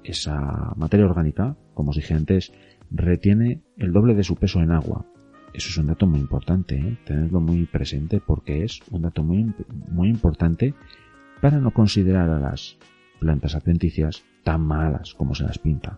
[0.05, 2.53] esa materia orgánica, como os dije antes,
[2.91, 5.05] retiene el doble de su peso en agua.
[5.53, 6.97] Eso es un dato muy importante, ¿eh?
[7.05, 9.53] tenerlo muy presente porque es un dato muy,
[9.89, 10.73] muy importante
[11.41, 12.77] para no considerar a las
[13.19, 15.97] plantas adventicias tan malas como se las pinta.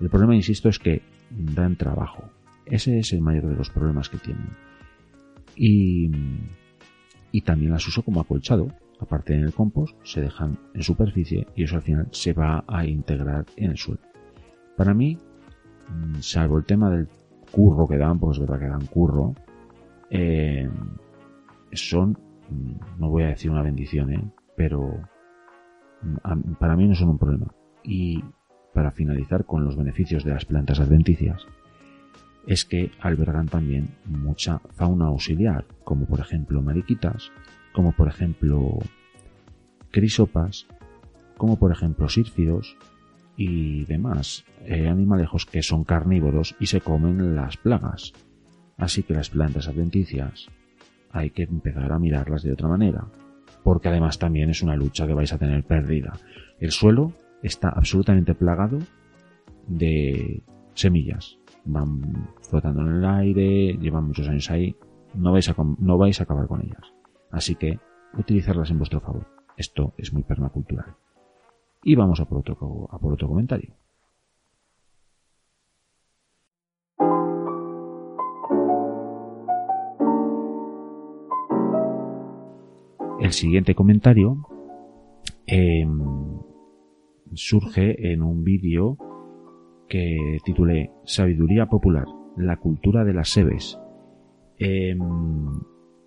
[0.00, 2.30] El problema, insisto, es que dan trabajo.
[2.64, 4.50] Ese es el mayor de los problemas que tienen.
[5.56, 6.10] Y,
[7.32, 8.68] y también las uso como acolchado
[9.00, 12.84] aparte en el compost, se dejan en superficie y eso al final se va a
[12.84, 14.00] integrar en el suelo.
[14.76, 15.18] Para mí,
[15.88, 17.08] mm, salvo el tema del
[17.50, 19.34] curro que dan, pues es verdad que dan curro,
[20.10, 20.68] eh,
[21.72, 22.18] son,
[22.50, 24.24] mm, no voy a decir una bendición, ¿eh?
[24.56, 25.00] pero
[26.02, 27.46] mm, para mí no son un problema.
[27.82, 28.22] Y
[28.72, 31.46] para finalizar con los beneficios de las plantas adventicias,
[32.46, 37.30] es que albergan también mucha fauna auxiliar, como por ejemplo mariquitas,
[37.78, 38.80] como por ejemplo
[39.92, 40.66] crisopas,
[41.36, 42.76] como por ejemplo sírfidos
[43.36, 48.14] y demás eh, animalejos que son carnívoros y se comen las plagas.
[48.78, 50.48] Así que las plantas adventicias
[51.12, 53.06] hay que empezar a mirarlas de otra manera,
[53.62, 56.14] porque además también es una lucha que vais a tener perdida.
[56.58, 57.12] El suelo
[57.44, 58.80] está absolutamente plagado
[59.68, 60.42] de
[60.74, 61.38] semillas.
[61.64, 64.74] Van flotando en el aire, llevan muchos años ahí,
[65.14, 66.97] no vais a, no vais a acabar con ellas.
[67.30, 67.78] Así que
[68.16, 69.26] utilizarlas en vuestro favor.
[69.56, 70.94] Esto es muy permacultural.
[71.82, 73.74] Y vamos a por otro, comentario.
[83.20, 84.46] El siguiente comentario
[85.46, 86.40] em,
[87.34, 88.96] surge en un vídeo
[89.88, 93.78] que titulé Sabiduría Popular, la cultura de las seves.
[94.58, 94.98] Em,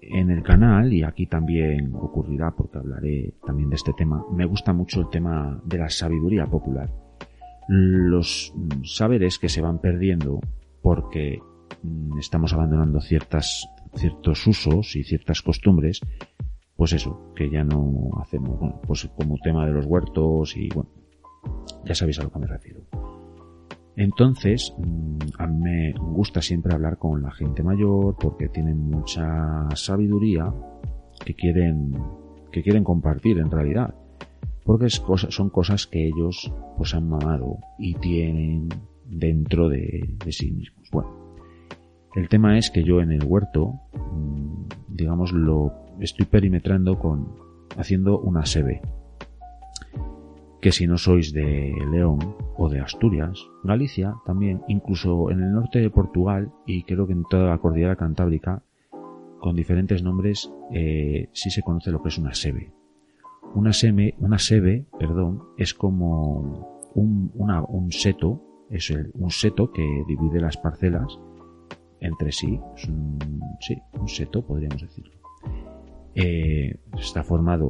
[0.01, 4.73] en el canal, y aquí también ocurrirá porque hablaré también de este tema, me gusta
[4.73, 6.89] mucho el tema de la sabiduría popular.
[7.67, 10.39] Los saberes que se van perdiendo
[10.81, 11.39] porque
[11.83, 16.01] mm, estamos abandonando ciertas, ciertos usos y ciertas costumbres,
[16.75, 20.89] pues eso, que ya no hacemos, bueno, pues como tema de los huertos y bueno,
[21.85, 22.81] ya sabéis a lo que me refiero.
[23.95, 30.53] Entonces, mm, a me gusta siempre hablar con la gente mayor porque tienen mucha sabiduría
[31.25, 31.95] que quieren,
[32.51, 33.93] que quieren compartir en realidad.
[34.63, 38.69] Porque son cosas que ellos pues han mamado y tienen
[39.05, 40.87] dentro de, de sí mismos.
[40.91, 41.09] Bueno,
[42.15, 47.27] el tema es que yo en el huerto, mm, digamos, lo estoy perimetrando con
[47.77, 48.81] haciendo una sebe
[50.61, 55.79] que si no sois de León o de Asturias, Galicia también, incluso en el norte
[55.79, 58.63] de Portugal y creo que en toda la cordillera cantábrica,
[59.39, 62.71] con diferentes nombres, eh, sí se conoce lo que es una sebe.
[63.55, 70.39] Una, seme, una sebe, perdón, es como un, un seto, es un seto que divide
[70.39, 71.19] las parcelas
[72.01, 73.19] entre sí, es un,
[73.59, 75.13] sí, un seto podríamos decirlo.
[76.15, 77.69] Eh, está formado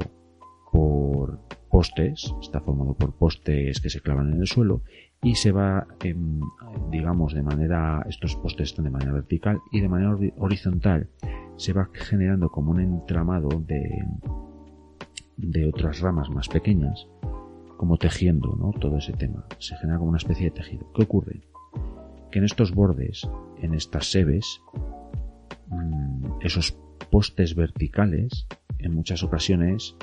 [0.82, 1.38] por
[1.70, 4.82] postes, está formado por postes que se clavan en el suelo
[5.22, 5.86] y se va,
[6.89, 11.08] digamos, de manera, estos postes están de manera vertical y de manera horizontal
[11.58, 14.04] se va generando como un entramado de,
[15.38, 17.08] de otras ramas más pequeñas,
[17.78, 18.72] como tejiendo, ¿no?
[18.72, 19.46] Todo ese tema.
[19.60, 20.91] Se genera como una especie de tejido.
[20.96, 21.41] ¿Qué ocurre?
[22.32, 23.30] Que en estos bordes,
[23.62, 24.62] en estas sebes,
[25.67, 26.76] mm, esos
[27.12, 28.48] postes verticales,
[28.80, 29.96] en muchas ocasiones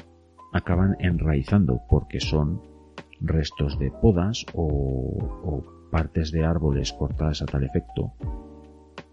[0.53, 2.63] acaban enraizando porque son
[3.21, 8.13] restos de podas o, partes de árboles cortadas a tal efecto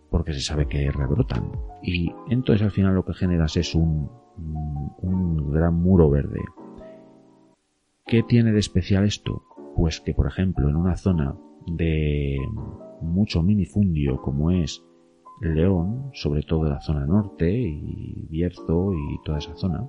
[0.10, 4.10] porque se sabe que rebrotan y entonces al final lo que generas es un,
[5.02, 6.42] un gran muro verde.
[8.06, 9.44] ¿Qué tiene de especial esto?
[9.76, 12.38] Pues que por ejemplo en una zona de
[13.02, 14.84] mucho minifundio como es
[15.42, 19.88] León, sobre todo la zona norte y Bierzo y toda esa zona,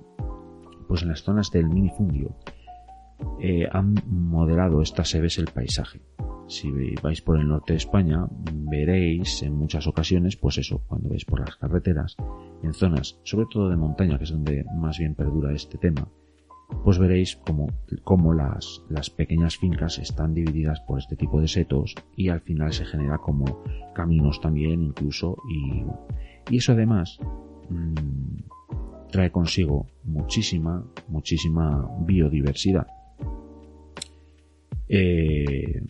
[0.87, 2.35] pues en las zonas del minifundio
[3.39, 6.01] eh, han modelado estas seves el paisaje.
[6.47, 6.71] Si
[7.03, 11.41] vais por el norte de España, veréis en muchas ocasiones, pues eso, cuando vais por
[11.41, 12.15] las carreteras,
[12.63, 16.07] en zonas, sobre todo de montaña, que es donde más bien perdura este tema,
[16.83, 17.67] pues veréis como,
[18.03, 22.73] como las, las pequeñas fincas están divididas por este tipo de setos y al final
[22.73, 25.83] se genera como caminos también incluso y,
[26.53, 27.19] y eso además
[27.69, 28.16] mmm,
[29.11, 32.87] trae consigo muchísima, muchísima biodiversidad.
[34.89, 35.81] Eh,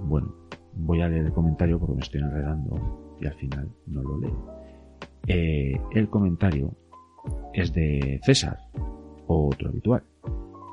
[0.00, 0.34] bueno,
[0.74, 4.46] voy a leer el comentario porque me estoy enredando y al final no lo leo.
[5.26, 6.74] Eh, el comentario
[7.52, 8.58] es de César,
[9.26, 10.02] otro habitual.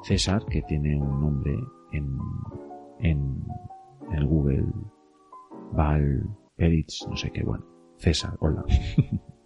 [0.03, 1.55] César, que tiene un nombre
[1.91, 2.17] en,
[2.99, 3.43] en,
[4.13, 4.65] el Google,
[5.73, 6.23] Val,
[6.55, 7.65] Peritz, no sé qué, bueno.
[7.97, 8.63] César, hola.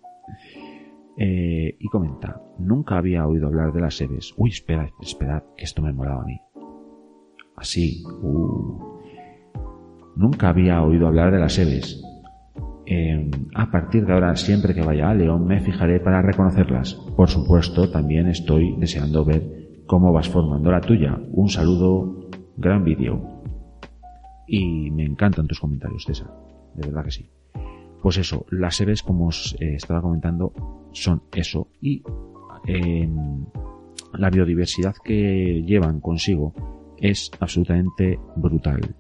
[1.18, 4.34] Eh, y comenta, nunca había oído hablar de las seves.
[4.38, 6.40] Uy, espera, esperad, que esto me molaba a mí.
[7.56, 8.94] Así, uh.
[10.16, 12.04] Nunca había oído hablar de las seves.
[12.86, 16.96] Em, a partir de ahora, siempre que vaya a León, me fijaré para reconocerlas.
[17.16, 21.20] Por supuesto, también estoy deseando ver cómo vas formando la tuya.
[21.32, 23.22] Un saludo, gran vídeo.
[24.48, 26.30] Y me encantan tus comentarios, César.
[26.76, 27.30] De verdad que sí.
[28.04, 30.52] Pues eso, las seves, como os eh, estaba comentando,
[30.92, 31.70] son eso.
[31.82, 32.04] Y
[32.68, 33.46] em,
[34.14, 36.54] la biodiversidad que llevan consigo
[36.98, 38.94] es absolutamente brutal.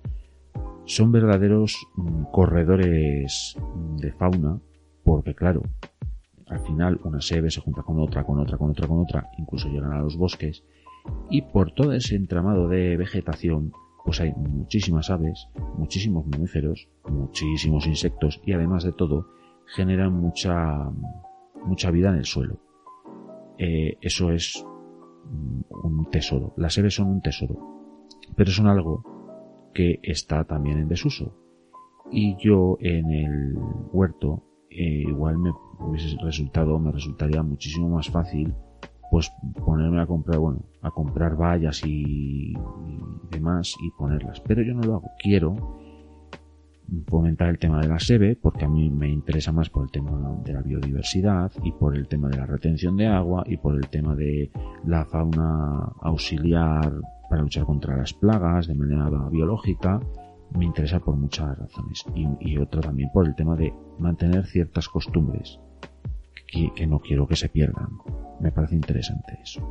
[0.85, 3.57] Son verdaderos mm, corredores
[3.97, 4.61] de fauna,
[5.03, 5.63] porque claro,
[6.47, 9.67] al final una sebe se junta con otra, con otra, con otra, con otra, incluso
[9.67, 10.63] llegan a los bosques,
[11.29, 18.41] y por todo ese entramado de vegetación pues hay muchísimas aves, muchísimos mamíferos, muchísimos insectos
[18.45, 19.27] y además de todo
[19.75, 20.89] generan mucha,
[21.65, 22.59] mucha vida en el suelo.
[23.57, 24.65] Eh, eso es
[25.83, 26.53] un tesoro.
[26.57, 27.57] Las aves son un tesoro,
[28.35, 29.03] pero son algo
[29.73, 31.35] que está también en desuso.
[32.11, 33.55] Y yo en el
[33.91, 38.53] huerto eh, igual me hubiese resultado, me resultaría muchísimo más fácil
[39.13, 39.31] pues
[39.63, 42.51] ponerme a comprar, bueno, a comprar vallas y,
[43.29, 44.41] demás y ponerlas.
[44.41, 45.11] Pero yo no lo hago.
[45.19, 45.77] Quiero
[47.05, 50.41] fomentar el tema de la SEBE porque a mí me interesa más por el tema
[50.43, 53.87] de la biodiversidad y por el tema de la retención de agua y por el
[53.87, 54.49] tema de
[54.83, 56.91] la fauna auxiliar
[57.29, 59.99] para luchar contra las plagas de manera biológica
[60.57, 64.89] me interesa por muchas razones y, y otro también por el tema de mantener ciertas
[64.89, 65.59] costumbres
[66.75, 67.97] que no quiero que se pierdan.
[68.39, 69.61] Me parece interesante eso.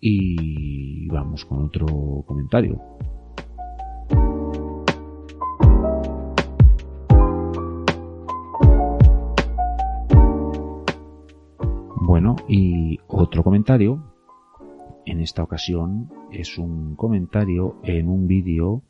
[0.00, 1.86] Y vamos con otro
[2.26, 2.80] comentario.
[12.00, 14.14] Bueno, y otro comentario.
[15.04, 18.82] En esta ocasión es un comentario en un vídeo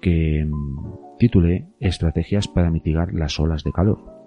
[0.00, 4.21] que mm, titulé Estrategias para mitigar las olas de calor.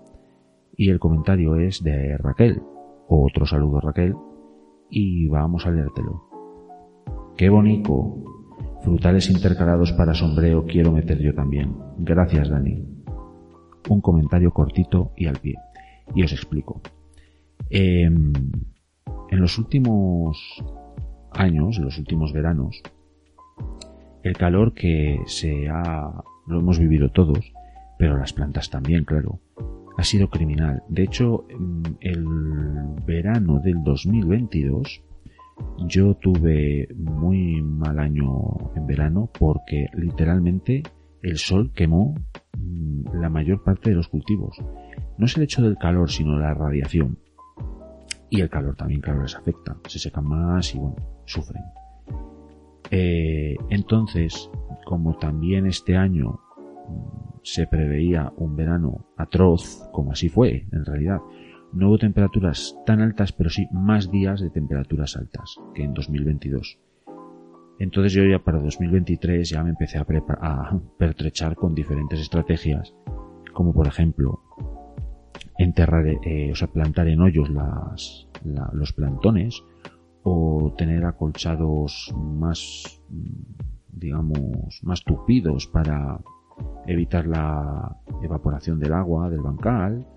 [0.77, 2.61] Y el comentario es de Raquel.
[3.07, 4.15] Otro saludo Raquel.
[4.89, 6.23] Y vamos a leértelo.
[7.37, 8.17] Qué bonito.
[8.81, 11.75] Frutales intercalados para sombreo quiero meter yo también.
[11.97, 12.85] Gracias Dani.
[13.89, 15.55] Un comentario cortito y al pie.
[16.13, 16.81] Y os explico.
[17.69, 18.33] Em,
[19.29, 20.63] en los últimos
[21.31, 22.81] años, en los últimos veranos,
[24.23, 27.53] el calor que se ha, lo hemos vivido todos,
[27.97, 29.39] pero las plantas también, claro,
[29.97, 30.83] ha sido criminal.
[30.89, 31.45] De hecho,
[31.99, 32.25] el
[33.05, 35.01] verano del 2022
[35.87, 40.83] yo tuve muy mal año en verano porque literalmente
[41.21, 42.13] el sol quemó
[42.57, 44.57] mm, la mayor parte de los cultivos.
[45.17, 47.17] No es el hecho del calor, sino la radiación.
[48.29, 49.77] Y el calor también, claro, les afecta.
[49.87, 51.63] Se secan más y bueno, sufren.
[52.91, 54.49] Eh, entonces,
[54.85, 56.44] como también este año mm,
[57.43, 61.19] se preveía un verano atroz, como así fue en realidad,
[61.73, 66.79] no hubo temperaturas tan altas, pero sí más días de temperaturas altas que en 2022.
[67.79, 70.05] Entonces yo ya para 2023 ya me empecé a,
[70.41, 72.93] a pertrechar con diferentes estrategias,
[73.53, 74.41] como por ejemplo
[75.57, 78.27] enterrar, eh, o sea, plantar en hoyos las,
[78.73, 79.63] los plantones
[80.23, 83.01] o tener acolchados más,
[83.91, 86.19] digamos, más tupidos para
[86.87, 90.07] evitar la evaporación del agua del bancal.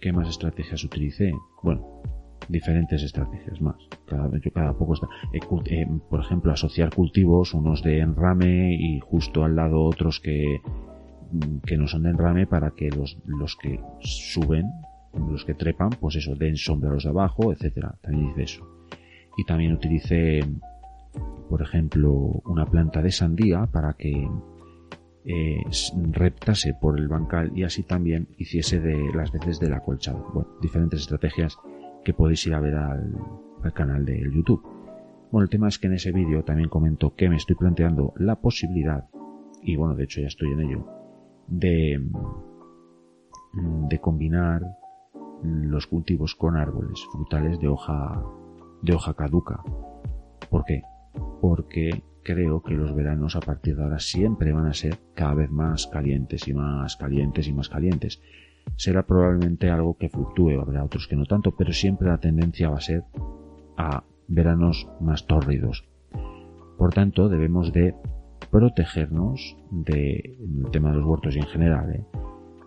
[0.00, 1.32] ¿Qué más estrategias utilicé?
[1.62, 2.02] Bueno,
[2.48, 3.76] diferentes estrategias más.
[4.06, 5.06] Cada, cada poco está.
[5.32, 10.60] Eh, eh, por ejemplo, asociar cultivos, unos de enrame y justo al lado otros que,
[11.64, 14.66] que no son de enrame para que los, los que suben,
[15.28, 17.94] los que trepan, pues eso, den sombra a los de abajo, etcétera.
[18.02, 18.72] También hice eso
[19.36, 20.40] y también utilicé,
[21.48, 22.12] por ejemplo,
[22.44, 24.28] una planta de sandía para que
[25.24, 25.62] eh,
[26.10, 30.30] reptase por el bancal y así también hiciese de las veces del acolchado.
[30.34, 31.58] Bueno, diferentes estrategias
[32.04, 33.14] que podéis ir a ver al,
[33.62, 34.62] al canal de YouTube.
[35.30, 38.36] Bueno, el tema es que en ese vídeo también comento que me estoy planteando la
[38.36, 39.08] posibilidad,
[39.62, 40.86] y bueno, de hecho ya estoy en ello,
[41.46, 42.00] de,
[43.88, 44.62] de combinar
[45.42, 48.22] los cultivos con árboles frutales de hoja
[48.82, 49.62] de hoja caduca.
[50.50, 50.82] ¿Por qué?
[51.42, 55.50] Porque creo que los veranos a partir de ahora siempre van a ser cada vez
[55.50, 58.22] más calientes y más calientes y más calientes.
[58.76, 62.76] Será probablemente algo que fluctúe, habrá otros que no tanto, pero siempre la tendencia va
[62.76, 63.02] a ser
[63.76, 65.84] a veranos más tórridos.
[66.78, 67.96] Por tanto, debemos de
[68.50, 72.04] protegernos de el tema de los huertos y en general, ¿eh?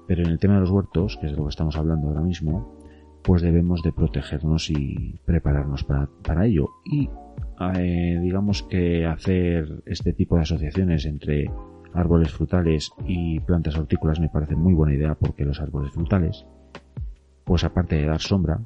[0.08, 2.22] pero en el tema de los huertos, que es de lo que estamos hablando ahora
[2.22, 2.76] mismo,
[3.24, 6.70] pues debemos de protegernos y prepararnos para, ello.
[6.86, 7.10] Y
[7.78, 11.50] eh, digamos que hacer este tipo de asociaciones entre
[11.94, 16.46] árboles frutales y plantas hortícolas me parece muy buena idea porque los árboles frutales,
[17.46, 18.60] pues aparte de dar sombra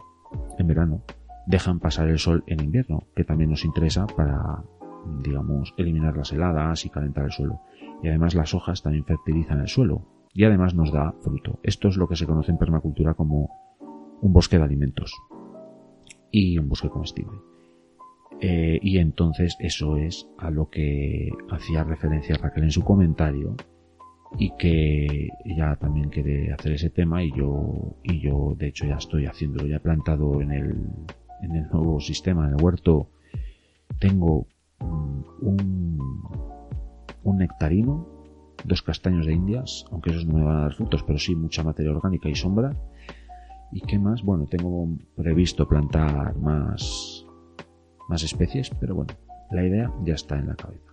[0.57, 1.03] en verano,
[1.45, 4.63] dejan pasar el sol en invierno, que también nos interesa para,
[5.23, 7.61] digamos, eliminar las heladas y calentar el suelo.
[8.01, 11.59] Y además las hojas también fertilizan el suelo y además nos da fruto.
[11.63, 13.49] Esto es lo que se conoce en permacultura como
[14.21, 15.13] un bosque de alimentos
[16.31, 17.48] y un bosque comestible.
[18.41, 23.55] Eh, y entonces eso es a lo que hacía referencia Raquel en su comentario
[24.37, 28.95] y que ella también quiere hacer ese tema y yo y yo de hecho ya
[28.95, 30.87] estoy haciéndolo ya he plantado en el
[31.41, 33.09] en el nuevo sistema en el huerto
[33.99, 34.47] tengo
[34.79, 36.23] mm, un
[37.23, 38.07] un nectarino
[38.63, 41.63] dos castaños de indias aunque esos no me van a dar frutos pero sí mucha
[41.63, 42.73] materia orgánica y sombra
[43.71, 44.23] ¿Y qué más?
[44.23, 47.23] Bueno, tengo previsto plantar más,
[48.09, 49.13] más especies, pero bueno,
[49.51, 50.89] la idea ya está en la cabeza.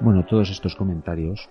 [0.00, 1.48] Bueno, todos estos comentarios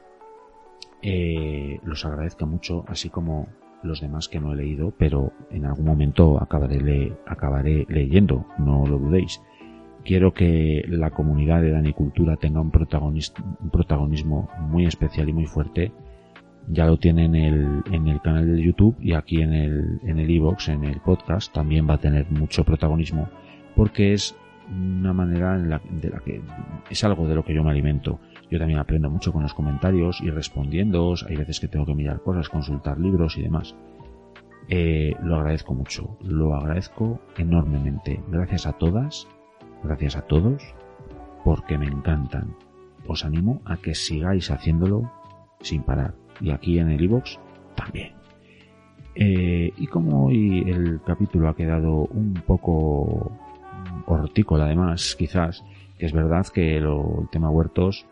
[1.02, 3.48] eh, los agradezco mucho, así como
[3.84, 8.98] los demás que no he leído, pero en algún momento acabaré, acabaré leyendo, no lo
[8.98, 9.42] dudéis.
[10.04, 15.46] Quiero que la comunidad de Dani Cultura tenga un, un protagonismo muy especial y muy
[15.46, 15.92] fuerte
[16.68, 20.20] ya lo tiene en el, en el canal de YouTube y aquí en el, en
[20.20, 23.30] el iVoox, en el podcast, también va a tener mucho protagonismo
[23.76, 24.36] porque es
[24.70, 26.42] una manera en la, de la que
[26.90, 28.20] es algo de lo que yo me alimento.
[28.50, 31.14] Yo también aprendo mucho con los comentarios y respondiendo.
[31.28, 33.76] Hay veces que tengo que mirar cosas, consultar libros y demás.
[34.70, 38.22] Eh, lo agradezco mucho, lo agradezco enormemente.
[38.30, 39.28] Gracias a todas,
[39.84, 40.62] gracias a todos,
[41.44, 42.56] porque me encantan.
[43.08, 45.12] Os animo a que sigáis haciéndolo
[45.62, 46.14] sin parar.
[46.40, 47.40] Y aquí en el iBox
[47.76, 48.14] también.
[49.16, 53.32] Eh, y como hoy el capítulo ha quedado un poco
[54.06, 55.64] hortícola además, quizás,
[55.98, 58.06] que es verdad que lo, el tema huertos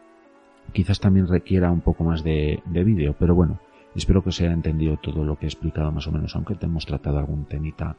[0.73, 3.59] quizás también requiera un poco más de, de vídeo, pero bueno,
[3.95, 6.65] espero que se haya entendido todo lo que he explicado más o menos, aunque te
[6.65, 7.95] hemos tratado algún temita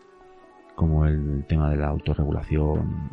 [0.75, 3.11] como el tema de la autorregulación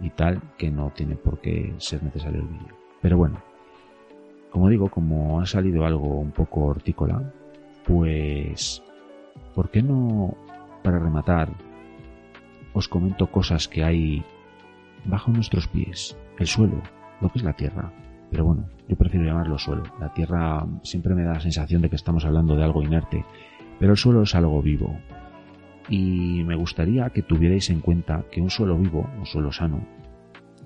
[0.00, 2.74] y tal, que no tiene por qué ser necesario el vídeo.
[3.00, 3.42] Pero bueno,
[4.50, 7.32] como digo, como ha salido algo un poco hortícola,
[7.86, 8.82] pues,
[9.54, 10.34] ¿por qué no,
[10.82, 11.50] para rematar,
[12.72, 14.24] os comento cosas que hay
[15.04, 16.82] bajo nuestros pies, el suelo,
[17.20, 17.92] lo que es la tierra.
[18.30, 19.82] Pero bueno, yo prefiero llamarlo suelo.
[19.98, 23.24] La tierra siempre me da la sensación de que estamos hablando de algo inerte,
[23.78, 24.96] pero el suelo es algo vivo.
[25.90, 29.84] Y me gustaría que tuvierais en cuenta que un suelo vivo, un suelo sano,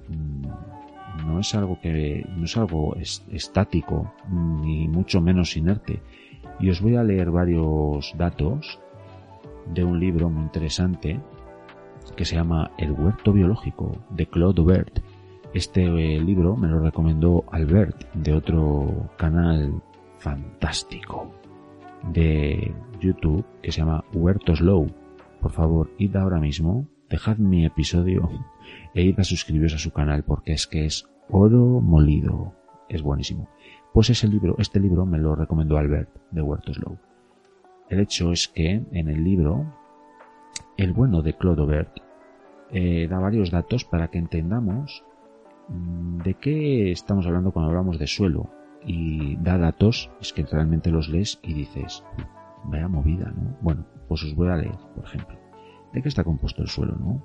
[0.09, 2.95] mm, no es algo que no es algo
[3.33, 6.01] estático ni mucho menos inerte.
[6.61, 8.79] Y os voy a leer varios datos
[9.73, 11.21] de un libro muy interesante
[12.17, 15.01] que se llama El huerto biológico de Claude Bert.
[15.53, 19.73] Este eh, libro me lo recomendó Albert de otro canal
[20.19, 21.33] fantástico
[22.13, 24.87] de YouTube que se llama Huertos Low.
[25.45, 28.31] Por favor, id ahora mismo, dejad mi episodio
[28.95, 32.55] e id a suscribiros a su canal porque es que es oro molido.
[32.89, 33.51] Es buenísimo.
[33.93, 36.97] Pues ese libro, este libro me lo recomendó Albert de Huertos Low.
[37.91, 39.67] El hecho es que en el libro
[40.79, 41.99] el bueno de Clodovert
[42.71, 45.05] eh, da varios datos para que entendamos
[45.69, 48.49] mm, de qué estamos hablando cuando hablamos de suelo.
[48.87, 52.03] Y da datos, es que realmente los lees y dices,
[52.65, 53.57] vaya movida, ¿no?
[53.61, 55.39] Bueno, pues os voy a leer, por ejemplo.
[55.93, 57.25] ¿De qué está compuesto el suelo, no?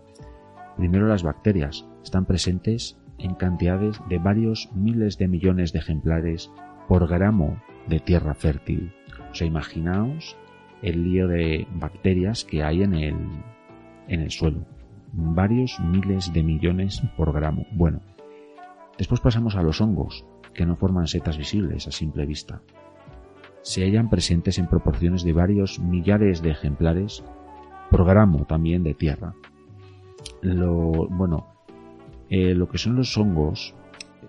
[0.78, 6.52] Primero las bacterias están presentes en cantidades de varios miles de millones de ejemplares
[6.88, 8.94] por gramo de tierra fértil.
[9.32, 10.38] O sea, imaginaos
[10.82, 13.18] el lío de bacterias que hay en el,
[14.08, 14.66] en el suelo.
[15.12, 17.66] Varios miles de millones por gramo.
[17.72, 18.02] Bueno,
[18.98, 22.62] después pasamos a los hongos, que no forman setas visibles a simple vista.
[23.62, 27.24] Se hallan presentes en proporciones de varios millares de ejemplares
[27.90, 29.34] por gramo también de tierra.
[30.42, 31.48] Lo, bueno,
[32.30, 33.74] eh, lo que son los hongos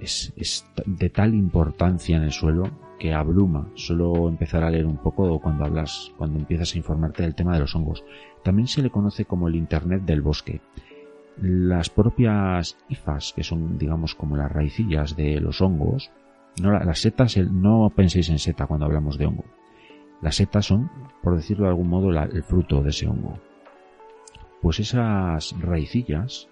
[0.01, 2.70] es, es de tal importancia en el suelo
[3.01, 7.35] que abruma solo empezar a leer un poco cuando hablas, cuando empiezas a informarte del
[7.35, 8.05] tema de los hongos.
[8.45, 10.61] También se le conoce como el Internet del bosque.
[11.41, 16.11] Las propias hifas, que son digamos como las raicillas de los hongos,
[16.61, 19.44] no las setas, no penséis en seta cuando hablamos de hongo.
[20.22, 20.90] Las setas son,
[21.22, 23.38] por decirlo de algún modo, el fruto de ese hongo.
[24.61, 26.48] Pues esas raicillas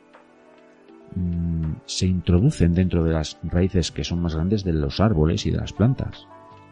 [1.14, 5.50] mm, se introducen dentro de las raíces que son más grandes de los árboles y
[5.50, 6.26] de las plantas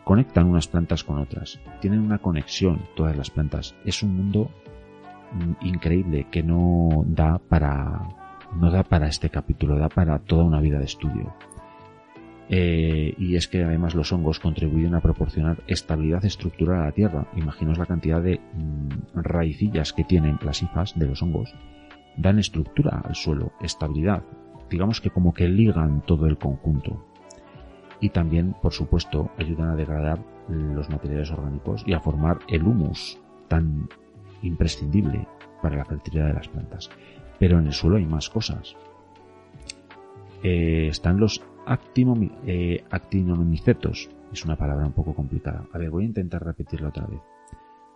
[0.07, 1.59] conectan unas plantas con otras.
[1.81, 3.75] Tienen una conexión todas las plantas.
[3.85, 4.53] Es un mundo
[5.33, 8.07] mm, increíble que no da para
[8.55, 11.35] no da para este capítulo, da para toda una vida de estudio.
[12.49, 17.27] Eh, y es que además los hongos contribuyen a proporcionar estabilidad estructural a la tierra.
[17.37, 21.55] Imaginaos la cantidad de mm, raicillas que tienen las hifas de los hongos.
[22.17, 24.23] Dan estructura al suelo, estabilidad.
[24.71, 27.05] Digamos que como que ligan todo el conjunto
[28.01, 30.19] y también, por supuesto, ayudan a degradar
[30.49, 33.19] los materiales orgánicos y a formar el humus
[33.49, 33.89] tan
[34.43, 35.27] imprescindible
[35.63, 36.91] para la fertilidad de las plantas.
[37.39, 38.77] Pero en el suelo hay más cosas.
[40.43, 41.43] Eh, están los
[42.47, 44.11] eh, actinomicetos.
[44.33, 45.65] Es una palabra un poco complicada.
[45.73, 47.21] A ver, voy a intentar repetirlo otra vez.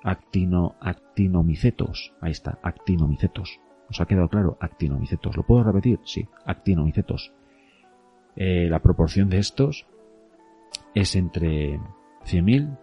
[0.03, 2.13] Actino, actinomicetos.
[2.21, 3.61] Ahí está, actinomicetos.
[3.89, 4.57] ¿Os ha quedado claro?
[4.61, 5.37] Actinomicetos.
[5.37, 6.01] ¿Lo puedo repetir?
[6.05, 7.33] Sí, actinomicetos.
[8.37, 9.87] Eh, la proporción de estos
[10.95, 11.79] es entre
[12.25, 12.79] 100.000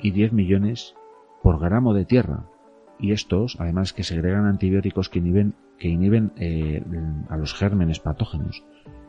[0.00, 0.94] y 10 millones
[1.42, 2.46] por gramo de tierra.
[2.98, 5.88] Y estos, además que segregan antibióticos que inhiben, que
[6.38, 6.82] eh,
[7.28, 8.64] a los gérmenes patógenos.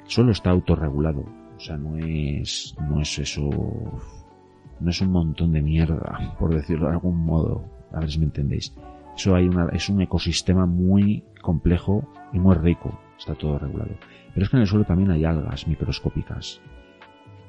[0.07, 1.25] Solo está autorregulado.
[1.55, 3.49] O sea, no es, no es eso,
[4.79, 7.63] no es un montón de mierda, por decirlo de algún modo.
[7.93, 8.75] A ver si me entendéis.
[9.15, 12.99] Eso hay una, es un ecosistema muy complejo y muy rico.
[13.17, 13.91] Está todo regulado.
[14.33, 16.61] Pero es que en el suelo también hay algas microscópicas.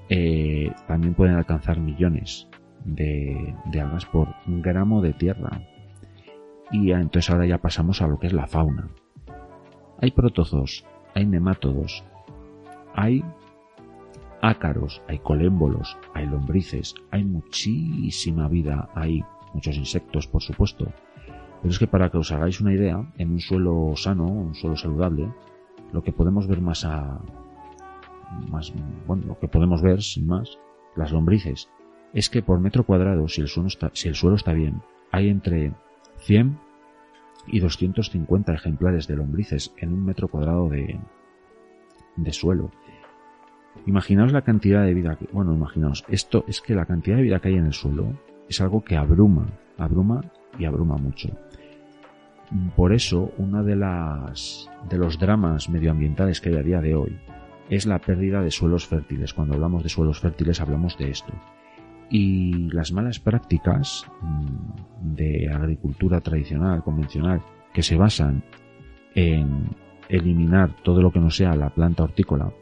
[0.08, 2.48] Eh, también pueden alcanzar millones
[2.84, 5.60] de, algas por gramo de tierra.
[6.70, 8.88] Y entonces ahora ya pasamos a lo que es la fauna.
[10.00, 12.04] Hay protozoos, hay nemátodos,
[12.94, 13.24] hay
[14.40, 19.24] ácaros, hay colémbolos, hay lombrices, hay muchísima vida, hay
[19.54, 20.86] muchos insectos, por supuesto.
[21.60, 24.76] Pero es que para que os hagáis una idea, en un suelo sano, un suelo
[24.76, 25.32] saludable,
[25.92, 27.20] lo que podemos ver más a,
[28.50, 28.72] más,
[29.06, 30.58] bueno, lo que podemos ver, sin más,
[30.94, 31.68] las lombrices,
[32.12, 35.28] es que por metro cuadrado, si el suelo está, si el suelo está bien, hay
[35.28, 35.72] entre
[36.18, 36.58] 100
[37.46, 41.00] y 250 ejemplares de lombrices en un metro cuadrado de,
[42.18, 42.70] de suelo.
[43.86, 47.40] Imaginaos la cantidad de vida que, bueno, imaginaos, esto es que la cantidad de vida
[47.40, 48.12] que hay en el suelo
[48.48, 49.46] es algo que abruma,
[49.78, 50.20] abruma
[50.58, 51.30] y abruma mucho.
[52.74, 57.18] Por eso, uno de las, de los dramas medioambientales que hay a día de hoy
[57.68, 59.34] es la pérdida de suelos fértiles.
[59.34, 61.32] Cuando hablamos de suelos fértiles hablamos de esto.
[62.10, 67.42] Y las malas prácticas mm, de agricultura tradicional, convencional,
[67.74, 68.42] que se basan
[69.14, 69.68] en
[70.08, 72.52] eliminar todo lo que no sea la planta hortícola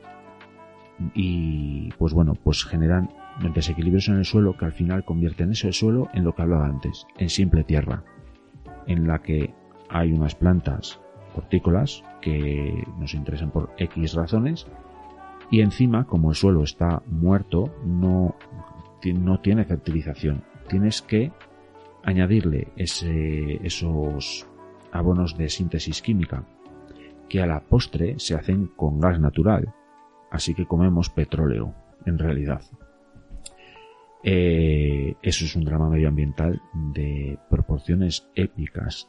[1.14, 3.10] y pues bueno, pues generan
[3.54, 7.06] desequilibrios en el suelo que al final convierten ese suelo en lo que hablaba antes,
[7.18, 8.02] en simple tierra,
[8.86, 9.54] en la que
[9.88, 11.00] hay unas plantas
[11.34, 14.66] hortícolas que nos interesan por X razones
[15.50, 18.34] y encima, como el suelo está muerto, no,
[19.04, 20.42] no tiene fertilización.
[20.68, 21.30] Tienes que
[22.02, 24.48] añadirle esos
[24.90, 26.44] abonos de síntesis química
[27.28, 29.72] que a la postre se hacen con gas natural.
[30.30, 31.74] Así que comemos petróleo,
[32.04, 32.62] en realidad.
[34.22, 36.60] Eh, eso es un drama medioambiental
[36.94, 39.08] de proporciones épicas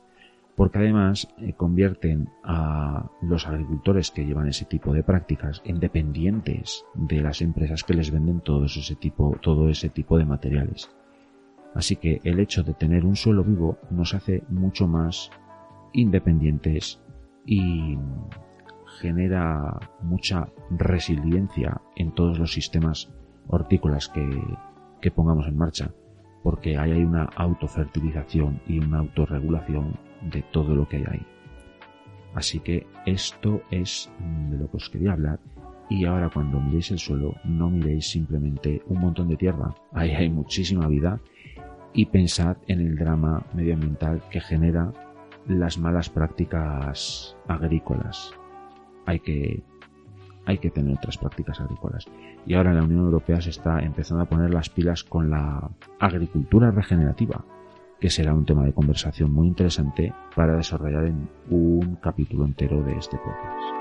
[0.58, 6.84] porque además eh, convierten a los agricultores que llevan ese tipo de prácticas en dependientes
[6.96, 10.90] de las empresas que les venden todo ese tipo, todo ese tipo de materiales.
[11.76, 15.30] Así que el hecho de tener un suelo vivo nos hace mucho más
[15.94, 17.00] independientes
[17.48, 17.98] y
[19.00, 23.12] genera mucha resiliencia en todos los sistemas
[23.48, 24.30] hortícolas que,
[25.02, 25.92] que pongamos en marcha,
[26.44, 29.98] porque ahí hay una autofertilización y una autorregulación
[30.30, 31.26] de todo lo que hay ahí.
[32.36, 34.12] Así que esto es
[34.50, 35.40] de lo que os quería hablar.
[35.90, 39.74] Y ahora cuando miréis el suelo, no miréis simplemente un montón de tierra.
[39.94, 41.20] Ahí hay muchísima vida.
[41.94, 44.92] Y pensad en el drama medioambiental que genera
[45.48, 48.32] las malas prácticas agrícolas.
[49.06, 49.64] Hay que,
[50.46, 52.06] hay que tener otras prácticas agrícolas.
[52.46, 55.70] Y ahora la Unión Europea se está empezando a poner las pilas con la
[56.00, 57.44] agricultura regenerativa
[58.00, 62.96] que será un tema de conversación muy interesante para desarrollar en un capítulo entero de
[62.98, 63.77] este podcast.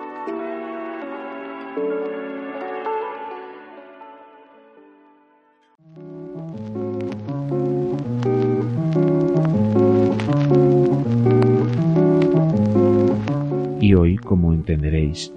[14.27, 15.33] Como entenderéis,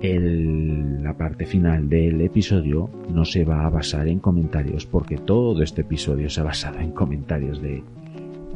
[0.00, 5.80] la parte final del episodio no se va a basar en comentarios, porque todo este
[5.80, 7.82] episodio se ha basado en comentarios de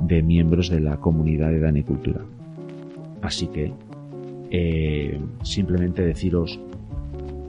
[0.01, 2.21] de miembros de la comunidad de Danicultura.
[3.23, 3.73] Así que
[4.51, 6.61] eh, simplemente deciros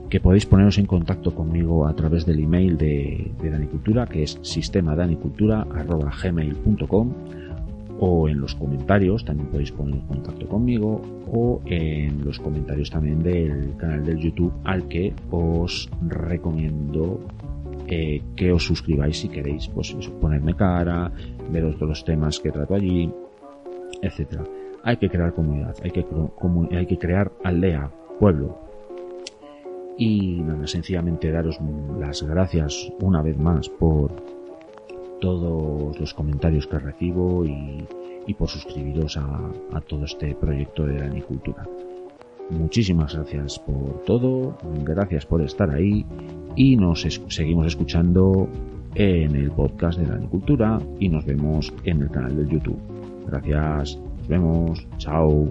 [0.08, 4.40] que podéis poneros en contacto conmigo a través del email de, de Danicultura, que es
[4.42, 7.14] sistemadanicultura.gmail.com
[8.02, 13.22] o en los comentarios, también podéis poner en contacto conmigo, o en los comentarios también
[13.22, 17.20] del canal del YouTube al que os recomiendo
[17.86, 21.12] eh, que os suscribáis si queréis, pues ponerme cara,
[21.52, 23.12] veros todos los temas que trato allí,
[24.00, 24.44] etcétera.
[24.82, 26.06] Hay que crear comunidad, hay que,
[26.72, 28.58] hay que crear aldea, pueblo.
[29.98, 31.58] Y nada, sencillamente daros
[31.98, 34.39] las gracias una vez más por
[35.20, 37.86] todos los comentarios que recibo y,
[38.38, 41.68] por suscribiros a, todo este proyecto de Danicultura.
[42.50, 46.06] Muchísimas gracias por todo, gracias por estar ahí
[46.54, 48.48] y nos seguimos escuchando
[48.94, 52.78] en el podcast de Danicultura y nos vemos en el canal del YouTube.
[53.26, 55.48] Gracias, nos vemos, chao.